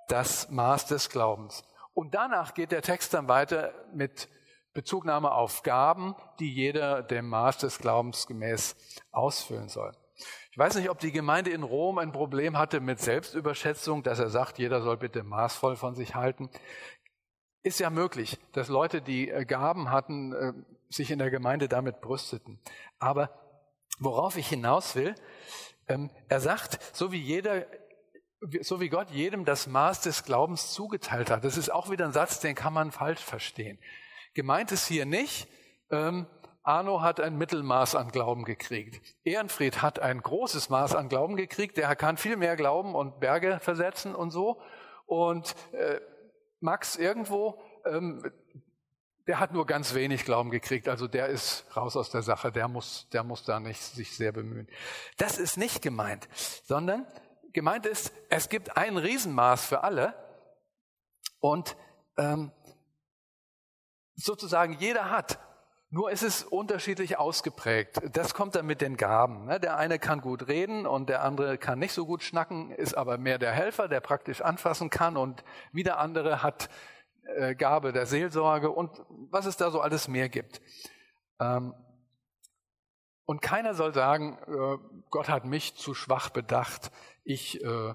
das 0.09 0.51
Maß 0.51 0.87
des 0.87 1.09
Glaubens. 1.09 1.63
Und 1.95 2.15
danach 2.15 2.55
geht 2.55 2.73
der 2.73 2.83
Text 2.83 3.15
dann 3.15 3.29
weiter 3.29 3.73
mit 3.95 4.29
Bezugnahme 4.73 5.33
auf 5.33 5.63
Gaben, 5.63 6.15
die 6.39 6.53
jeder 6.53 7.03
dem 7.03 7.29
Maß 7.29 7.59
des 7.59 7.79
Glaubens 7.79 8.27
gemäß 8.27 8.77
ausfüllen 9.13 9.69
soll. 9.69 9.93
Ich 10.53 10.59
weiß 10.59 10.77
nicht, 10.77 10.91
ob 10.91 10.99
die 10.99 11.13
Gemeinde 11.13 11.51
in 11.51 11.63
Rom 11.63 11.99
ein 11.99 12.13
Problem 12.13 12.59
hatte 12.59 12.81
mit 12.81 13.01
Selbstüberschätzung, 13.01 14.03
dass 14.03 14.19
er 14.19 14.31
sagt, 14.31 14.59
jeder 14.59 14.83
soll 14.83 14.97
bitte 14.97 15.23
maßvoll 15.23 15.77
von 15.77 15.95
sich 15.95 16.15
halten. 16.15 16.51
Ist 17.63 17.81
ja 17.81 17.91
möglich, 17.91 18.39
dass 18.53 18.69
Leute, 18.69 19.03
die 19.03 19.31
äh, 19.31 19.45
Gaben 19.45 19.91
hatten, 19.91 20.33
äh, 20.33 20.53
sich 20.89 21.11
in 21.11 21.19
der 21.19 21.31
Gemeinde 21.31 21.69
damit 21.69 22.01
brüsteten. 22.01 22.59
Aber 22.99 23.31
worauf 23.99 24.37
ich 24.37 24.49
hinaus 24.49 24.97
will, 24.97 25.15
er 26.29 26.41
sagt, 26.41 26.79
so 26.95 27.13
wie 27.13 27.21
jeder, 27.21 27.67
so 28.61 28.81
wie 28.81 28.89
Gott 28.89 29.11
jedem 29.11 29.45
das 29.45 29.67
Maß 29.67 30.03
des 30.03 30.25
Glaubens 30.25 30.73
zugeteilt 30.73 31.31
hat. 31.31 31.45
Das 31.45 31.57
ist 31.57 31.71
auch 31.71 31.91
wieder 31.91 32.05
ein 32.07 32.13
Satz, 32.13 32.41
den 32.41 32.55
kann 32.55 32.73
man 32.73 32.91
falsch 32.91 33.23
verstehen. 33.23 33.79
Gemeint 34.35 34.73
ist 34.73 34.87
hier 34.87 35.07
nicht, 35.07 35.49
ähm, 35.91 36.27
Arno 36.63 37.01
hat 37.01 37.21
ein 37.21 37.37
Mittelmaß 37.37 37.95
an 37.95 38.11
Glauben 38.11 38.45
gekriegt. 38.45 39.01
Ehrenfried 39.25 39.83
hat 39.83 39.99
ein 39.99 40.21
großes 40.21 40.69
Maß 40.69 40.95
an 40.95 41.09
Glauben 41.09 41.37
gekriegt. 41.37 41.77
Der 41.79 41.97
kann 41.97 42.17
viel 42.17 42.37
mehr 42.37 42.55
glauben 42.55 42.95
und 42.95 43.19
Berge 43.19 43.59
versetzen 43.61 44.15
und 44.15 44.31
so. 44.31 44.61
Und 45.07 45.55
äh, 45.73 46.01
Max 46.61 46.97
irgendwo, 46.97 47.59
ähm, 47.87 48.31
der 49.27 49.39
hat 49.39 49.53
nur 49.53 49.67
ganz 49.67 49.95
wenig 49.95 50.25
Glauben 50.25 50.51
gekriegt, 50.51 50.89
also 50.89 51.07
der 51.07 51.27
ist 51.29 51.65
raus 51.77 51.97
aus 51.97 52.11
der 52.11 52.23
Sache, 52.23 52.51
der 52.53 52.69
muss, 52.69 53.09
der 53.13 53.23
muss 53.23 53.45
da 53.45 53.61
nicht 53.61 53.81
sich 53.81 54.17
sehr 54.17 54.33
bemühen. 54.33 54.69
Das 55.17 55.39
ist 55.39 55.57
nicht 55.57 55.83
gemeint, 55.83 56.29
sondern 56.65 57.07
gemeint 57.53 57.87
ist, 57.87 58.13
es 58.29 58.49
gibt 58.49 58.77
ein 58.77 58.97
Riesenmaß 58.97 59.67
für 59.67 59.83
alle 59.85 60.15
und 61.41 61.77
ähm, 62.17 62.53
sozusagen 64.15 64.75
jeder 64.75 65.11
hat. 65.11 65.39
Nur 65.93 66.13
ist 66.13 66.23
es 66.23 66.45
unterschiedlich 66.45 67.19
ausgeprägt. 67.19 68.01
Das 68.13 68.33
kommt 68.33 68.55
dann 68.55 68.65
mit 68.65 68.81
den 68.81 68.97
Gaben. 68.97 69.47
Ne? 69.47 69.59
Der 69.59 69.77
eine 69.77 69.99
kann 69.99 70.21
gut 70.21 70.47
reden 70.47 70.87
und 70.87 71.09
der 71.09 71.25
andere 71.25 71.59
kann 71.59 71.81
nicht 71.81 71.93
so 71.93 72.07
gut 72.07 72.23
schnacken, 72.23 72.71
ist 72.71 72.95
aber 72.95 73.19
mehr 73.19 73.39
der 73.39 73.51
Helfer, 73.51 73.89
der 73.89 73.99
praktisch 73.99 74.41
anfassen 74.41 74.89
kann 74.89 75.17
und 75.17 75.43
wieder 75.73 75.99
andere 75.99 76.45
hat 76.45 76.71
äh, 77.37 77.55
Gabe 77.55 77.93
der 77.93 78.07
Seelsorge 78.07 78.71
und 78.71 78.91
was 79.31 79.47
es 79.47 79.57
da 79.57 79.71
so 79.71 79.81
alles 79.81 80.09
mehr 80.09 80.29
gibt. 80.29 80.61
Ähm, 81.39 81.75
und 83.25 83.43
keiner 83.43 83.75
soll 83.75 83.95
sagen, 83.95 84.39
äh, 84.49 84.79
Gott 85.11 85.29
hat 85.29 85.45
mich 85.45 85.77
zu 85.77 85.95
schwach 85.95 86.31
bedacht, 86.31 86.91
ich, 87.23 87.63
äh, 87.63 87.95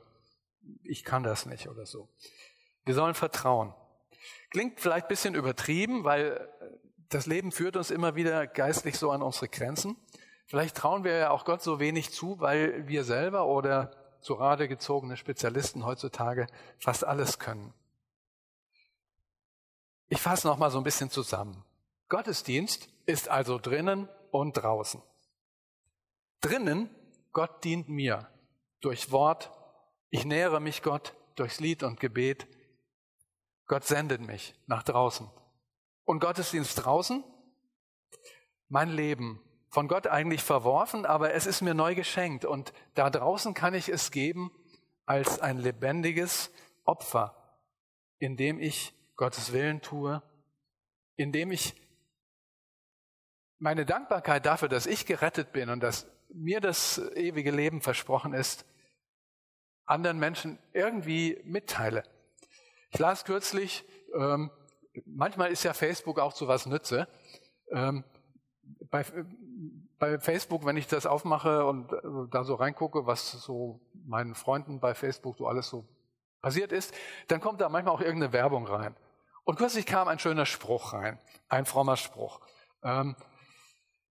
ich 0.84 1.04
kann 1.04 1.24
das 1.24 1.46
nicht 1.46 1.68
oder 1.68 1.86
so. 1.86 2.10
Wir 2.86 2.94
sollen 2.94 3.16
vertrauen. 3.16 3.74
Klingt 4.50 4.80
vielleicht 4.80 5.06
ein 5.06 5.10
bisschen 5.10 5.36
übertrieben, 5.36 6.04
weil 6.04 6.50
das 7.10 7.26
Leben 7.26 7.52
führt 7.52 7.76
uns 7.76 7.92
immer 7.92 8.16
wieder 8.16 8.48
geistlich 8.48 8.98
so 8.98 9.12
an 9.12 9.22
unsere 9.22 9.50
Grenzen. 9.50 9.98
Vielleicht 10.48 10.78
trauen 10.78 11.04
wir 11.04 11.18
ja 11.18 11.30
auch 11.32 11.44
Gott 11.44 11.62
so 11.62 11.80
wenig 11.80 12.12
zu, 12.12 12.40
weil 12.40 12.88
wir 12.88 13.04
selber 13.04 13.46
oder 13.46 13.92
zu 14.22 14.36
Rate 14.36 14.68
gezogene 14.68 15.18
Spezialisten 15.18 15.86
heutzutage 15.86 16.48
fast 16.80 17.04
alles 17.04 17.40
können. 17.40 17.74
Ich 20.08 20.22
fasse 20.22 20.48
noch 20.48 20.58
mal 20.58 20.70
so 20.70 20.78
ein 20.78 20.84
bisschen 20.84 21.10
zusammen. 21.10 21.64
Gottesdienst 22.10 22.90
ist 23.06 23.30
also 23.30 23.58
drinnen 23.58 24.08
und 24.32 24.54
draußen. 24.54 25.02
Drinnen, 26.42 26.90
Gott 27.32 27.64
dient 27.64 27.90
mir 27.90 28.30
durch 28.82 29.12
Wort. 29.12 29.52
Ich 30.10 30.26
nähere 30.26 30.60
mich 30.60 30.84
Gott 30.84 31.16
durchs 31.36 31.60
Lied 31.60 31.84
und 31.84 32.00
Gebet. 32.00 32.48
Gott 33.66 33.84
sendet 33.84 34.22
mich 34.22 34.54
nach 34.68 34.84
draußen. 34.84 35.30
Und 36.04 36.20
Gottesdienst 36.20 36.86
draußen, 36.86 37.24
mein 38.68 38.90
Leben, 38.90 39.42
von 39.70 39.88
Gott 39.90 40.08
eigentlich 40.08 40.42
verworfen, 40.42 41.06
aber 41.06 41.34
es 41.34 41.46
ist 41.46 41.62
mir 41.62 41.74
neu 41.74 41.96
geschenkt. 41.96 42.46
Und 42.46 42.72
da 42.94 43.10
draußen 43.10 43.54
kann 43.54 43.74
ich 43.74 43.90
es 43.90 44.12
geben 44.12 44.52
als 45.06 45.40
ein 45.40 45.58
lebendiges 45.58 46.52
Opfer, 46.86 47.60
indem 48.20 48.60
ich 48.60 48.94
Gottes 49.16 49.54
Willen 49.54 49.82
tue, 49.82 50.22
indem 51.16 51.52
ich 51.52 51.76
meine 53.60 53.86
Dankbarkeit 53.86 54.46
dafür, 54.46 54.68
dass 54.68 54.86
ich 54.86 55.06
gerettet 55.06 55.52
bin 55.52 55.70
und 55.70 55.80
dass 55.82 56.08
mir 56.30 56.60
das 56.60 56.98
ewige 57.16 57.52
Leben 57.52 57.82
versprochen 57.82 58.34
ist, 58.34 58.66
anderen 59.86 60.20
Menschen 60.20 60.60
irgendwie 60.74 61.40
mitteile. 61.46 62.04
Ich 62.92 63.00
las 63.00 63.26
kürzlich, 63.26 63.86
ähm, 64.16 64.52
manchmal 65.06 65.52
ist 65.52 65.64
ja 65.64 65.74
Facebook 65.74 66.20
auch 66.20 66.34
zu 66.34 66.48
was 66.48 66.66
Nütze. 66.66 67.08
Ähm, 67.72 68.04
bei, 68.90 69.06
bei 70.00 70.20
Facebook, 70.20 70.66
wenn 70.66 70.78
ich 70.78 70.88
das 70.88 71.06
aufmache 71.06 71.66
und 71.66 71.92
äh, 71.94 71.98
da 72.32 72.44
so 72.44 72.56
reingucke, 72.56 73.06
was 73.06 73.32
so 73.32 73.80
meinen 74.06 74.36
Freunden 74.36 74.80
bei 74.80 74.94
Facebook 74.94 75.38
so 75.38 75.48
alles 75.48 75.70
so 75.70 75.86
passiert 76.42 76.72
ist, 76.72 76.94
dann 77.28 77.42
kommt 77.42 77.62
da 77.62 77.70
manchmal 77.70 77.94
auch 77.94 78.02
irgendeine 78.02 78.34
Werbung 78.34 78.68
rein. 78.68 78.96
Und 79.46 79.58
kürzlich 79.58 79.86
kam 79.86 80.08
ein 80.08 80.20
schöner 80.20 80.46
Spruch 80.46 80.94
rein, 80.94 81.20
ein 81.48 81.66
frommer 81.66 81.98
Spruch. 81.98 82.42
Ähm, 82.84 83.16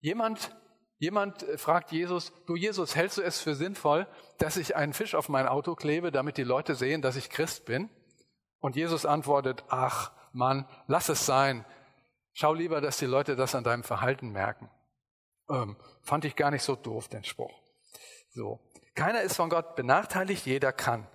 jemand, 0.01 0.55
jemand 0.97 1.43
fragt 1.55 1.91
Jesus, 1.91 2.33
du 2.45 2.55
Jesus, 2.55 2.95
hältst 2.95 3.17
du 3.17 3.21
es 3.21 3.39
für 3.39 3.55
sinnvoll, 3.55 4.07
dass 4.37 4.57
ich 4.57 4.75
einen 4.75 4.93
Fisch 4.93 5.15
auf 5.15 5.29
mein 5.29 5.47
Auto 5.47 5.73
klebe, 5.73 6.11
damit 6.11 6.37
die 6.37 6.43
Leute 6.43 6.75
sehen, 6.75 7.01
dass 7.01 7.15
ich 7.15 7.29
Christ 7.29 7.65
bin? 7.65 7.89
Und 8.59 8.75
Jesus 8.75 9.05
antwortet, 9.05 9.63
ach 9.69 10.11
Mann, 10.33 10.67
lass 10.87 11.09
es 11.09 11.25
sein. 11.25 11.65
Schau 12.33 12.53
lieber, 12.53 12.81
dass 12.81 12.97
die 12.97 13.05
Leute 13.05 13.35
das 13.35 13.55
an 13.55 13.63
deinem 13.63 13.83
Verhalten 13.83 14.31
merken. 14.31 14.69
Ähm, 15.49 15.77
fand 16.01 16.25
ich 16.25 16.35
gar 16.35 16.51
nicht 16.51 16.63
so 16.63 16.75
doof, 16.75 17.07
den 17.07 17.23
Spruch. 17.23 17.61
So. 18.33 18.59
Keiner 18.95 19.21
ist 19.21 19.35
von 19.35 19.49
Gott 19.49 19.75
benachteiligt, 19.75 20.45
jeder 20.45 20.73
kann. 20.73 21.07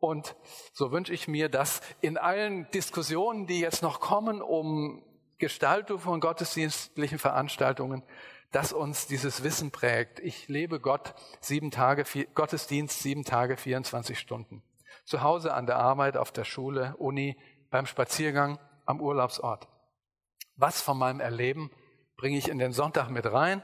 Und 0.00 0.34
so 0.72 0.92
wünsche 0.92 1.12
ich 1.12 1.28
mir, 1.28 1.50
dass 1.50 1.82
in 2.00 2.16
allen 2.16 2.68
Diskussionen, 2.70 3.46
die 3.46 3.60
jetzt 3.60 3.82
noch 3.82 4.00
kommen 4.00 4.40
um 4.42 5.04
Gestaltung 5.38 5.98
von 5.98 6.20
gottesdienstlichen 6.20 7.18
Veranstaltungen, 7.18 8.02
dass 8.50 8.72
uns 8.72 9.06
dieses 9.06 9.42
Wissen 9.42 9.70
prägt. 9.70 10.18
Ich 10.20 10.48
lebe 10.48 10.80
Gott 10.80 11.14
sieben 11.40 11.70
Tage, 11.70 12.04
Gottesdienst 12.34 13.00
sieben 13.00 13.24
Tage, 13.24 13.56
24 13.56 14.18
Stunden. 14.18 14.62
Zu 15.04 15.22
Hause, 15.22 15.54
an 15.54 15.66
der 15.66 15.76
Arbeit, 15.76 16.16
auf 16.16 16.32
der 16.32 16.44
Schule, 16.44 16.96
Uni, 16.96 17.38
beim 17.70 17.86
Spaziergang, 17.86 18.58
am 18.86 19.00
Urlaubsort. 19.00 19.68
Was 20.56 20.80
von 20.82 20.98
meinem 20.98 21.20
Erleben 21.20 21.70
bringe 22.16 22.38
ich 22.38 22.48
in 22.48 22.58
den 22.58 22.72
Sonntag 22.72 23.08
mit 23.08 23.26
rein 23.26 23.62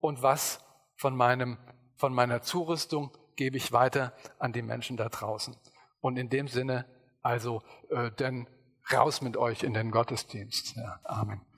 und 0.00 0.22
was 0.22 0.64
von 0.96 1.16
meinem, 1.16 1.58
von 1.96 2.12
meiner 2.12 2.42
Zurüstung 2.42 3.16
gebe 3.38 3.56
ich 3.56 3.72
weiter 3.72 4.12
an 4.38 4.52
die 4.52 4.62
Menschen 4.62 4.96
da 4.96 5.08
draußen. 5.08 5.56
Und 6.00 6.18
in 6.18 6.28
dem 6.28 6.48
Sinne, 6.48 6.84
also, 7.22 7.62
äh, 7.88 8.10
denn 8.10 8.48
raus 8.92 9.22
mit 9.22 9.36
euch 9.36 9.62
in 9.62 9.74
den 9.74 9.90
Gottesdienst. 9.90 10.76
Ja, 10.76 11.00
Amen. 11.04 11.40